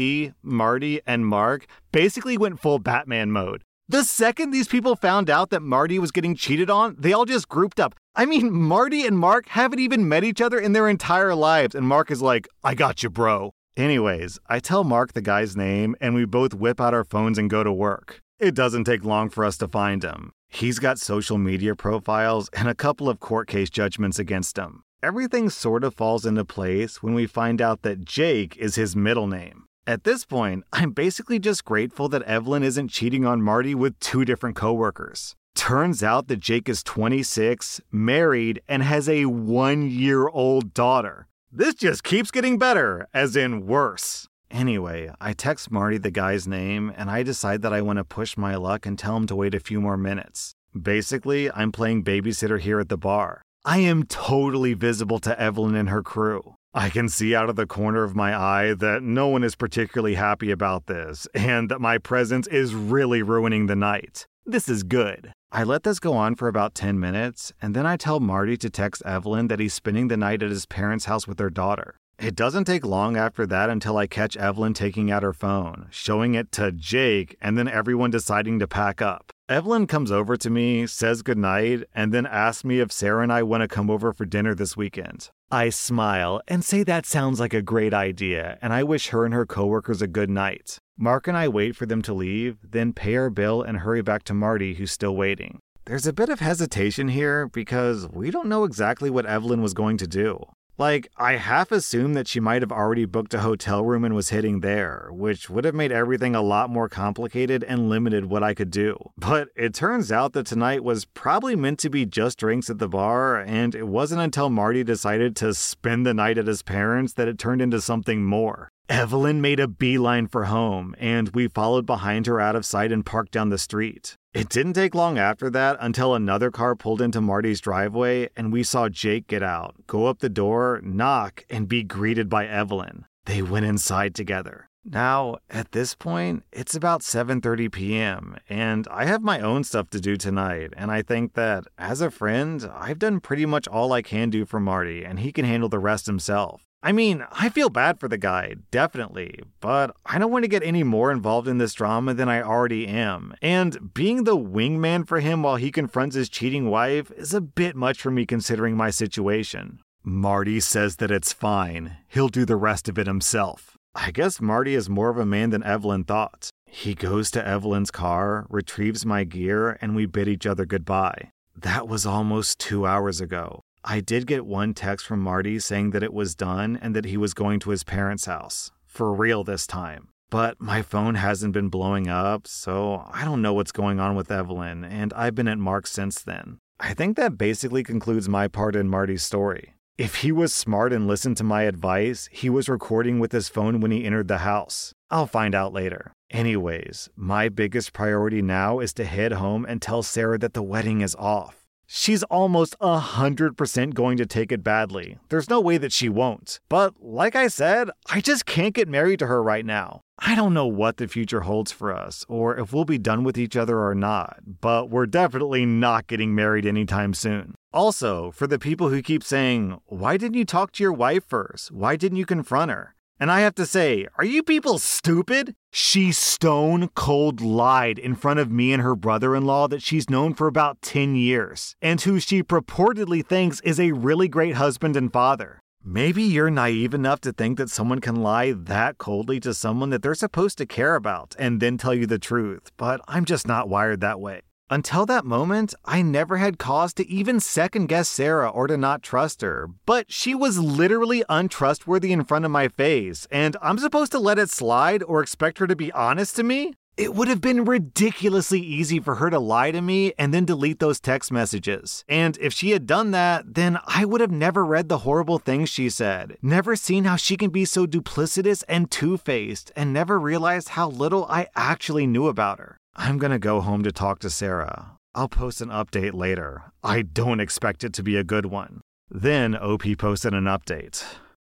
Marty, 0.42 1.02
and 1.06 1.28
Mark 1.28 1.68
basically 1.92 2.38
went 2.38 2.62
full 2.62 2.80
Batman 2.80 3.32
mode. 3.32 3.62
The 3.90 4.06
second 4.06 4.52
these 4.52 4.70
people 4.70 4.96
found 4.96 5.30
out 5.30 5.50
that 5.50 5.62
Marty 5.62 6.00
was 6.00 6.12
getting 6.12 6.34
cheated 6.34 6.70
on, 6.70 6.96
they 6.98 7.12
all 7.12 7.26
just 7.26 7.50
grouped 7.50 7.82
up. 7.82 7.94
I 8.18 8.26
mean, 8.26 8.50
Marty 8.54 9.06
and 9.06 9.20
Mark 9.20 9.50
haven't 9.50 9.80
even 9.80 10.08
met 10.08 10.24
each 10.24 10.40
other 10.40 10.58
in 10.58 10.72
their 10.72 10.88
entire 10.88 11.36
lives, 11.36 11.76
and 11.76 11.86
Mark 11.86 12.10
is 12.10 12.22
like, 12.22 12.48
I 12.64 12.74
got 12.74 13.04
you, 13.04 13.10
bro. 13.10 13.52
Anyways, 13.76 14.40
I 14.48 14.60
tell 14.60 14.86
Mark 14.86 15.12
the 15.12 15.22
guy's 15.22 15.58
name, 15.58 15.98
and 16.00 16.16
we 16.16 16.24
both 16.24 16.54
whip 16.54 16.80
out 16.80 16.94
our 16.94 17.04
phones 17.04 17.38
and 17.38 17.50
go 17.50 17.62
to 17.62 17.74
work. 17.74 18.22
It 18.40 18.56
doesn't 18.56 18.86
take 18.86 19.04
long 19.04 19.30
for 19.30 19.44
us 19.44 19.58
to 19.58 19.68
find 19.68 20.02
him. 20.02 20.32
He's 20.48 20.80
got 20.80 20.98
social 20.98 21.38
media 21.38 21.76
profiles 21.76 22.50
and 22.54 22.70
a 22.70 22.76
couple 22.76 23.10
of 23.10 23.20
court 23.20 23.50
case 23.50 23.70
judgments 23.70 24.18
against 24.18 24.58
him. 24.58 24.84
Everything 25.04 25.50
sort 25.50 25.84
of 25.84 25.94
falls 25.94 26.26
into 26.26 26.46
place 26.46 27.04
when 27.04 27.16
we 27.16 27.28
find 27.28 27.62
out 27.62 27.82
that 27.82 28.06
Jake 28.06 28.56
is 28.56 28.76
his 28.76 28.96
middle 28.96 29.28
name. 29.28 29.66
At 29.86 30.06
this 30.06 30.24
point, 30.24 30.64
I'm 30.72 30.92
basically 30.92 31.38
just 31.38 31.66
grateful 31.66 32.08
that 32.10 32.24
Evelyn 32.24 32.64
isn't 32.64 32.92
cheating 32.92 33.26
on 33.26 33.42
Marty 33.42 33.76
with 33.76 34.00
two 34.00 34.24
different 34.24 34.56
coworkers. 34.56 35.36
Turns 35.56 36.04
out 36.04 36.28
that 36.28 36.42
Jake 36.42 36.70
is 36.70 36.84
26, 36.84 37.82
married, 37.92 38.62
and 38.68 38.84
has 38.84 39.10
a 39.10 39.26
one 39.26 39.90
year 39.90 40.28
old 40.28 40.74
daughter. 40.74 41.28
This 41.52 41.74
just 41.74 42.04
keeps 42.04 42.30
getting 42.30 42.60
better, 42.60 43.08
as 43.14 43.36
in 43.36 43.66
worse. 43.66 44.28
Anyway, 44.52 45.10
I 45.20 45.34
text 45.34 45.72
Marty 45.72 45.98
the 45.98 46.12
guy's 46.12 46.48
name, 46.48 46.94
and 46.96 47.10
I 47.10 47.24
decide 47.24 47.62
that 47.62 47.74
I 47.74 47.82
want 47.82 47.98
to 47.98 48.04
push 48.04 48.38
my 48.38 48.56
luck 48.56 48.86
and 48.86 49.00
tell 49.00 49.18
him 49.18 49.26
to 49.28 49.36
wait 49.36 49.56
a 49.56 49.60
few 49.60 49.82
more 49.82 49.98
minutes. 49.98 50.54
Basically, 50.80 51.50
I'm 51.52 51.72
playing 51.72 52.04
babysitter 52.04 52.60
here 52.60 52.80
at 52.80 52.90
the 52.90 52.98
bar. 52.98 53.42
I 53.64 53.80
am 53.80 54.04
totally 54.04 54.74
visible 54.74 55.20
to 55.20 55.40
Evelyn 55.40 55.76
and 55.76 55.90
her 55.90 56.04
crew. 56.04 56.56
I 56.74 56.90
can 56.90 57.08
see 57.08 57.34
out 57.34 57.50
of 57.50 57.56
the 57.56 57.66
corner 57.66 58.04
of 58.04 58.16
my 58.16 58.36
eye 58.38 58.74
that 58.74 59.02
no 59.02 59.28
one 59.28 59.44
is 59.44 59.56
particularly 59.56 60.16
happy 60.16 60.52
about 60.52 60.88
this, 60.88 61.28
and 61.34 61.70
that 61.70 61.80
my 61.80 61.98
presence 61.98 62.46
is 62.48 62.76
really 62.76 63.24
ruining 63.24 63.68
the 63.68 63.76
night. 63.76 64.28
This 64.48 64.70
is 64.70 64.84
good. 64.84 65.34
I 65.52 65.64
let 65.64 65.82
this 65.82 66.00
go 66.00 66.14
on 66.14 66.36
for 66.36 66.48
about 66.48 66.76
10 66.76 67.00
minutes, 67.00 67.52
and 67.60 67.76
then 67.76 67.88
I 67.88 67.98
tell 67.98 68.20
Marty 68.20 68.56
to 68.58 68.70
text 68.70 69.02
Evelyn 69.04 69.48
that 69.48 69.60
he's 69.60 69.74
spending 69.74 70.08
the 70.08 70.18
night 70.18 70.44
at 70.44 70.52
his 70.52 70.68
parents' 70.68 71.06
house 71.06 71.28
with 71.28 71.40
their 71.40 71.50
daughter. 71.50 71.96
It 72.20 72.36
doesn't 72.36 72.66
take 72.66 72.86
long 72.86 73.18
after 73.18 73.48
that 73.48 73.72
until 73.72 73.98
I 73.98 74.06
catch 74.06 74.38
Evelyn 74.38 74.76
taking 74.76 75.10
out 75.10 75.24
her 75.24 75.34
phone, 75.34 75.88
showing 75.90 76.36
it 76.36 76.52
to 76.52 76.72
Jake, 76.72 77.36
and 77.42 77.58
then 77.58 77.68
everyone 77.68 78.12
deciding 78.12 78.60
to 78.60 78.68
pack 78.68 79.02
up. 79.02 79.32
Evelyn 79.50 79.88
comes 79.88 80.12
over 80.12 80.38
to 80.38 80.50
me, 80.52 80.86
says 80.86 81.24
goodnight, 81.24 81.84
and 81.96 82.14
then 82.14 82.28
asks 82.28 82.64
me 82.64 82.80
if 82.80 82.92
Sarah 82.92 83.24
and 83.24 83.34
I 83.34 83.42
want 83.42 83.62
to 83.62 83.68
come 83.68 83.90
over 83.90 84.14
for 84.14 84.26
dinner 84.26 84.54
this 84.54 84.78
weekend. 84.78 85.32
I 85.50 85.70
smile 85.70 86.40
and 86.48 86.64
say 86.64 86.84
that 86.84 87.08
sounds 87.08 87.40
like 87.40 87.56
a 87.56 87.64
great 87.64 87.96
idea, 87.96 88.60
and 88.62 88.74
I 88.74 88.84
wish 88.84 89.08
her 89.08 89.26
and 89.26 89.34
her 89.34 89.48
coworkers 89.48 90.04
a 90.04 90.08
good 90.08 90.30
night. 90.30 90.78
Mark 90.98 91.28
and 91.28 91.36
I 91.36 91.50
wait 91.50 91.76
for 91.76 91.86
them 91.86 92.02
to 92.04 92.14
leave, 92.14 92.58
then 92.64 92.94
pay 92.94 93.18
our 93.18 93.30
bill 93.30 93.62
and 93.62 93.80
hurry 93.80 94.02
back 94.02 94.24
to 94.24 94.34
Marty, 94.34 94.76
who's 94.76 94.94
still 94.94 95.16
waiting. 95.16 95.60
There's 95.86 96.08
a 96.08 96.14
bit 96.14 96.30
of 96.30 96.40
hesitation 96.40 97.10
here 97.10 97.48
because 97.48 98.08
we 98.08 98.32
don't 98.32 98.48
know 98.48 98.64
exactly 98.64 99.10
what 99.10 99.26
Evelyn 99.26 99.62
was 99.62 99.74
going 99.74 99.98
to 99.98 100.08
do. 100.08 100.46
Like, 100.78 101.10
I 101.18 101.34
half 101.34 101.72
assumed 101.72 102.16
that 102.16 102.28
she 102.28 102.40
might 102.40 102.62
have 102.62 102.72
already 102.72 103.06
booked 103.06 103.34
a 103.34 103.40
hotel 103.40 103.84
room 103.84 104.04
and 104.04 104.16
was 104.16 104.30
hitting 104.30 104.60
there, 104.62 105.10
which 105.12 105.50
would 105.50 105.64
have 105.64 105.76
made 105.76 105.92
everything 105.92 106.34
a 106.34 106.42
lot 106.42 106.70
more 106.70 106.90
complicated 106.90 107.64
and 107.64 107.90
limited 107.90 108.26
what 108.26 108.44
I 108.44 108.54
could 108.54 108.72
do. 108.72 108.98
But 109.18 109.50
it 109.56 109.74
turns 109.74 110.12
out 110.12 110.34
that 110.34 110.46
tonight 110.46 110.84
was 110.84 111.06
probably 111.06 111.56
meant 111.56 111.80
to 111.80 111.90
be 111.90 112.06
just 112.06 112.40
drinks 112.40 112.70
at 112.70 112.80
the 112.80 112.90
bar, 112.90 113.40
and 113.40 113.76
it 113.76 113.88
wasn't 113.88 114.22
until 114.22 114.50
Marty 114.50 114.84
decided 114.84 115.36
to 115.38 115.54
spend 115.54 116.06
the 116.06 116.14
night 116.14 116.38
at 116.38 116.48
his 116.48 116.62
parents 116.62 117.14
that 117.14 117.28
it 117.28 117.38
turned 117.38 117.62
into 117.62 117.80
something 117.80 118.24
more. 118.24 118.70
Evelyn 118.88 119.42
made 119.42 119.60
a 119.60 119.68
beeline 119.68 120.28
for 120.28 120.46
home, 120.46 120.96
and 121.00 121.30
we 121.30 121.48
followed 121.48 121.88
behind 121.88 122.28
her 122.28 122.40
out 122.40 122.56
of 122.56 122.66
sight 122.66 122.92
and 122.92 123.04
parked 123.04 123.32
down 123.32 123.50
the 123.50 123.58
street. 123.58 124.16
It 124.32 124.48
didn't 124.48 124.74
take 124.74 124.94
long 124.94 125.18
after 125.18 125.50
that 125.50 125.78
until 125.80 126.14
another 126.14 126.52
car 126.52 126.76
pulled 126.76 127.02
into 127.02 127.20
Marty's 127.22 127.62
driveway 127.62 128.30
and 128.36 128.52
we 128.52 128.64
saw 128.64 128.90
Jake 128.90 129.28
get 129.28 129.42
out, 129.42 129.76
go 129.88 130.08
up 130.08 130.20
the 130.20 130.30
door, 130.30 130.82
knock, 130.84 131.46
and 131.50 131.70
be 131.70 131.84
greeted 131.84 132.30
by 132.30 132.46
Evelyn. 132.46 133.06
They 133.26 133.42
went 133.42 133.66
inside 133.66 134.14
together. 134.14 134.70
Now, 134.88 135.38
at 135.50 135.72
this 135.72 135.96
point, 135.96 136.44
it's 136.52 136.76
about 136.76 137.02
7:30 137.02 137.72
p.m. 137.72 138.38
and 138.48 138.88
I 138.92 139.06
have 139.06 139.24
my 139.24 139.40
own 139.40 139.64
stuff 139.64 139.90
to 139.90 140.00
do 140.00 140.16
tonight, 140.16 140.74
and 140.78 140.92
I 140.92 141.02
think 141.02 141.34
that 141.34 141.66
as 141.80 142.02
a 142.02 142.12
friend, 142.12 142.70
I've 142.72 143.00
done 143.00 143.20
pretty 143.20 143.48
much 143.48 143.68
all 143.68 143.92
I 143.94 144.04
can 144.04 144.30
do 144.30 144.46
for 144.46 144.60
Marty 144.60 145.04
and 145.04 145.20
he 145.20 145.32
can 145.32 145.44
handle 145.44 145.70
the 145.70 145.80
rest 145.80 146.06
himself. 146.06 146.62
I 146.84 146.92
mean, 146.92 147.26
I 147.32 147.50
feel 147.50 147.70
bad 147.70 148.00
for 148.00 148.08
the 148.08 148.20
guy, 148.20 148.58
definitely, 148.70 149.40
but 149.60 149.96
I 150.06 150.20
don't 150.20 150.32
want 150.32 150.44
to 150.44 150.50
get 150.50 150.62
any 150.62 150.84
more 150.84 151.12
involved 151.12 151.48
in 151.48 151.58
this 151.58 151.74
drama 151.74 152.14
than 152.14 152.30
I 152.30 152.44
already 152.44 152.86
am. 152.86 153.34
And 153.42 153.92
being 153.96 154.24
the 154.24 154.38
wingman 154.38 155.08
for 155.08 155.20
him 155.20 155.42
while 155.42 155.56
he 155.56 155.72
confronts 155.72 156.16
his 156.16 156.30
cheating 156.30 156.70
wife 156.70 157.10
is 157.18 157.34
a 157.34 157.42
bit 157.42 157.76
much 157.76 158.00
for 158.00 158.12
me 158.12 158.28
considering 158.28 158.78
my 158.78 158.92
situation. 158.92 159.80
Marty 160.04 160.60
says 160.60 160.98
that 160.98 161.10
it's 161.10 161.34
fine, 161.34 161.98
he'll 162.08 162.30
do 162.30 162.46
the 162.46 162.56
rest 162.56 162.88
of 162.88 163.00
it 163.00 163.08
himself. 163.08 163.75
I 163.98 164.12
guess 164.12 164.42
Marty 164.42 164.76
is 164.76 164.90
more 164.90 165.10
of 165.10 165.18
a 165.18 165.26
man 165.26 165.52
than 165.52 165.64
Evelyn 165.64 166.04
thought. 166.04 166.50
He 166.66 166.94
goes 166.94 167.32
to 167.32 167.48
Evelyn's 167.48 167.92
car, 167.92 168.46
retrieves 168.50 169.06
my 169.06 169.24
gear, 169.24 169.78
and 169.82 169.96
we 169.96 170.06
bid 170.06 170.28
each 170.28 170.46
other 170.46 170.66
goodbye. 170.66 171.32
That 171.56 171.88
was 171.88 172.06
almost 172.06 172.60
two 172.60 172.86
hours 172.86 173.22
ago. 173.22 173.62
I 173.86 174.02
did 174.02 174.28
get 174.28 174.46
one 174.46 174.74
text 174.74 175.06
from 175.06 175.22
Marty 175.22 175.60
saying 175.60 175.92
that 175.92 176.04
it 176.04 176.14
was 176.14 176.36
done 176.36 176.78
and 176.82 176.94
that 176.94 177.06
he 177.06 177.16
was 177.16 177.34
going 177.34 177.62
to 177.62 177.70
his 177.70 177.86
parents' 177.86 178.26
house. 178.26 178.72
For 178.86 179.14
real 179.14 179.46
this 179.46 179.66
time. 179.66 180.10
But 180.30 180.60
my 180.60 180.82
phone 180.82 181.16
hasn't 181.16 181.54
been 181.54 181.70
blowing 181.70 182.10
up, 182.10 182.48
so 182.48 183.08
I 183.14 183.24
don't 183.24 183.42
know 183.42 183.54
what's 183.54 183.72
going 183.72 184.02
on 184.02 184.16
with 184.16 184.32
Evelyn, 184.32 184.84
and 184.84 185.14
I've 185.14 185.36
been 185.36 185.48
at 185.48 185.58
Mark 185.58 185.88
since 185.88 186.22
then. 186.22 186.58
I 186.80 186.94
think 186.94 187.16
that 187.16 187.38
basically 187.38 187.84
concludes 187.84 188.28
my 188.28 188.50
part 188.50 188.76
in 188.76 188.90
Marty's 188.90 189.24
story. 189.24 189.75
If 189.98 190.16
he 190.16 190.32
was 190.34 190.54
smart 190.54 190.92
and 190.92 191.08
listened 191.08 191.38
to 191.38 191.46
my 191.46 191.64
advice, 191.64 192.28
he 192.30 192.50
was 192.50 192.68
recording 192.68 193.18
with 193.18 193.32
his 193.32 193.48
phone 193.48 193.80
when 193.80 193.92
he 193.92 194.04
entered 194.04 194.28
the 194.28 194.40
house. 194.40 194.94
I'll 195.10 195.26
find 195.26 195.56
out 195.56 195.72
later. 195.72 196.12
Anyways, 196.30 197.08
my 197.16 197.48
biggest 197.48 197.94
priority 197.94 198.42
now 198.42 198.80
is 198.80 198.92
to 198.96 199.06
head 199.06 199.32
home 199.32 199.66
and 199.66 199.82
tell 199.82 200.04
Sarah 200.04 200.38
that 200.40 200.54
the 200.54 200.62
wedding 200.62 201.00
is 201.00 201.16
off. 201.16 201.65
She's 201.88 202.24
almost 202.24 202.76
100% 202.80 203.94
going 203.94 204.18
to 204.18 204.26
take 204.26 204.52
it 204.52 204.64
badly. 204.64 205.18
There's 205.30 205.50
no 205.50 205.60
way 205.62 205.78
that 205.78 205.94
she 205.94 206.10
won't. 206.10 206.60
But 206.68 206.96
like 207.00 207.36
I 207.36 207.48
said, 207.48 207.90
I 208.10 208.22
just 208.22 208.46
can't 208.46 208.74
get 208.74 208.88
married 208.88 209.20
to 209.20 209.28
her 209.28 209.42
right 209.42 209.66
now. 209.66 210.02
I 210.18 210.34
don't 210.34 210.54
know 210.54 210.66
what 210.66 210.98
the 210.98 211.08
future 211.08 211.42
holds 211.42 211.72
for 211.72 211.94
us, 211.94 212.26
or 212.30 212.58
if 212.58 212.72
we'll 212.72 212.86
be 212.86 212.98
done 212.98 213.24
with 213.24 213.38
each 213.38 213.58
other 213.58 213.80
or 213.80 213.94
not, 213.94 214.40
but 214.62 214.90
we're 214.90 215.06
definitely 215.06 215.66
not 215.66 216.08
getting 216.08 216.34
married 216.34 216.66
anytime 216.66 217.14
soon. 217.14 217.56
Also, 217.74 218.32
for 218.32 218.48
the 218.48 218.58
people 218.58 218.90
who 218.90 219.02
keep 219.02 219.24
saying, 219.24 219.78
Why 219.88 220.16
didn't 220.16 220.38
you 220.38 220.46
talk 220.46 220.72
to 220.74 220.84
your 220.84 220.94
wife 220.94 221.26
first? 221.28 221.72
Why 221.72 221.98
didn't 221.98 222.18
you 222.18 222.26
confront 222.26 222.72
her? 222.72 222.95
And 223.20 223.32
I 223.32 223.40
have 223.42 223.56
to 223.56 223.66
say, 223.66 224.08
are 224.18 224.26
you 224.26 224.44
people 224.44 224.78
stupid? 224.78 225.56
She 225.72 226.12
stone 226.12 226.90
cold 226.96 227.40
lied 227.40 227.98
in 227.98 228.16
front 228.16 228.40
of 228.40 228.52
me 228.52 228.74
and 228.74 228.84
her 228.84 228.96
brother 228.96 229.36
in 229.36 229.46
law 229.46 229.70
that 229.70 229.82
she's 229.82 230.10
known 230.10 230.34
for 230.34 230.48
about 230.48 230.82
10 230.82 231.16
years, 231.16 231.76
and 231.82 232.02
who 232.02 232.20
she 232.20 232.44
purportedly 232.44 233.26
thinks 233.26 233.62
is 233.62 233.80
a 233.80 233.94
really 233.94 234.28
great 234.28 234.56
husband 234.56 234.98
and 234.98 235.14
father. 235.14 235.62
Maybe 235.82 236.24
you're 236.24 236.50
naive 236.50 236.94
enough 236.94 237.22
to 237.22 237.32
think 237.32 237.58
that 237.58 237.70
someone 237.70 238.02
can 238.02 238.16
lie 238.16 238.52
that 238.52 238.98
coldly 238.98 239.40
to 239.42 239.54
someone 239.54 239.92
that 239.92 240.02
they're 240.02 240.16
supposed 240.16 240.58
to 240.58 240.66
care 240.66 240.96
about 240.96 241.36
and 241.38 241.62
then 241.62 241.78
tell 241.78 241.94
you 241.94 242.08
the 242.08 242.20
truth, 242.20 242.72
but 242.76 243.00
I'm 243.08 243.24
just 243.24 243.48
not 243.48 243.70
wired 243.70 244.02
that 244.02 244.20
way. 244.20 244.42
Until 244.68 245.06
that 245.06 245.26
moment, 245.26 245.76
I 245.86 246.02
never 246.02 246.38
had 246.38 246.58
cause 246.58 246.92
to 246.96 247.08
even 247.08 247.40
second 247.40 247.86
guess 247.86 248.10
Sarah 248.10 248.50
or 248.50 248.66
to 248.66 248.78
not 248.78 249.04
trust 249.04 249.42
her, 249.44 249.70
but 249.86 250.12
she 250.12 250.34
was 250.34 250.58
literally 250.58 251.24
untrustworthy 251.30 252.12
in 252.12 252.24
front 252.24 252.46
of 252.46 252.52
my 252.52 252.68
face, 252.70 253.28
and 253.30 253.56
I'm 253.62 253.78
supposed 253.78 254.12
to 254.14 254.20
let 254.20 254.40
it 254.40 254.50
slide 254.50 255.04
or 255.04 255.22
expect 255.22 255.60
her 255.60 255.68
to 255.68 255.76
be 255.76 255.92
honest 255.92 256.36
to 256.38 256.44
me? 256.44 256.74
It 256.98 257.14
would 257.14 257.28
have 257.28 257.42
been 257.42 257.66
ridiculously 257.66 258.60
easy 258.60 259.00
for 259.00 259.16
her 259.16 259.30
to 259.30 259.38
lie 259.38 259.70
to 259.70 259.82
me 259.82 260.14
and 260.18 260.34
then 260.34 260.46
delete 260.46 260.80
those 260.80 261.00
text 261.00 261.32
messages. 261.32 262.04
And 262.08 262.36
if 262.42 262.52
she 262.52 262.72
had 262.72 262.88
done 262.88 263.12
that, 263.12 263.54
then 263.54 263.78
I 263.86 264.06
would 264.06 264.22
have 264.22 264.32
never 264.32 264.66
read 264.66 264.90
the 264.90 265.00
horrible 265.00 265.38
things 265.38 265.70
she 265.70 265.90
said, 265.92 266.38
never 266.42 266.76
seen 266.76 267.04
how 267.04 267.18
she 267.18 267.38
can 267.38 267.52
be 267.52 267.66
so 267.66 267.86
duplicitous 267.86 268.64
and 268.68 268.90
two 268.90 269.18
faced, 269.18 269.72
and 269.76 269.94
never 269.94 270.18
realized 270.18 270.70
how 270.70 270.90
little 270.90 271.26
I 271.26 271.50
actually 271.56 272.08
knew 272.08 272.28
about 272.28 272.58
her. 272.58 272.80
I'm 272.96 273.18
gonna 273.18 273.40
go 273.40 273.60
home 273.60 273.84
to 273.84 273.92
talk 273.92 274.20
to 274.20 274.30
Sarah. 274.30 274.98
I'll 275.14 275.28
post 275.28 275.62
an 275.62 275.70
update 275.70 276.14
later. 276.14 276.64
I 276.82 277.02
don't 277.02 277.40
expect 277.40 277.84
it 277.84 277.94
to 277.94 278.04
be 278.04 278.16
a 278.16 278.24
good 278.24 278.46
one. 278.46 278.82
Then 279.10 279.56
OP 279.56 279.84
posted 279.98 280.34
an 280.34 280.46
update. 280.46 281.04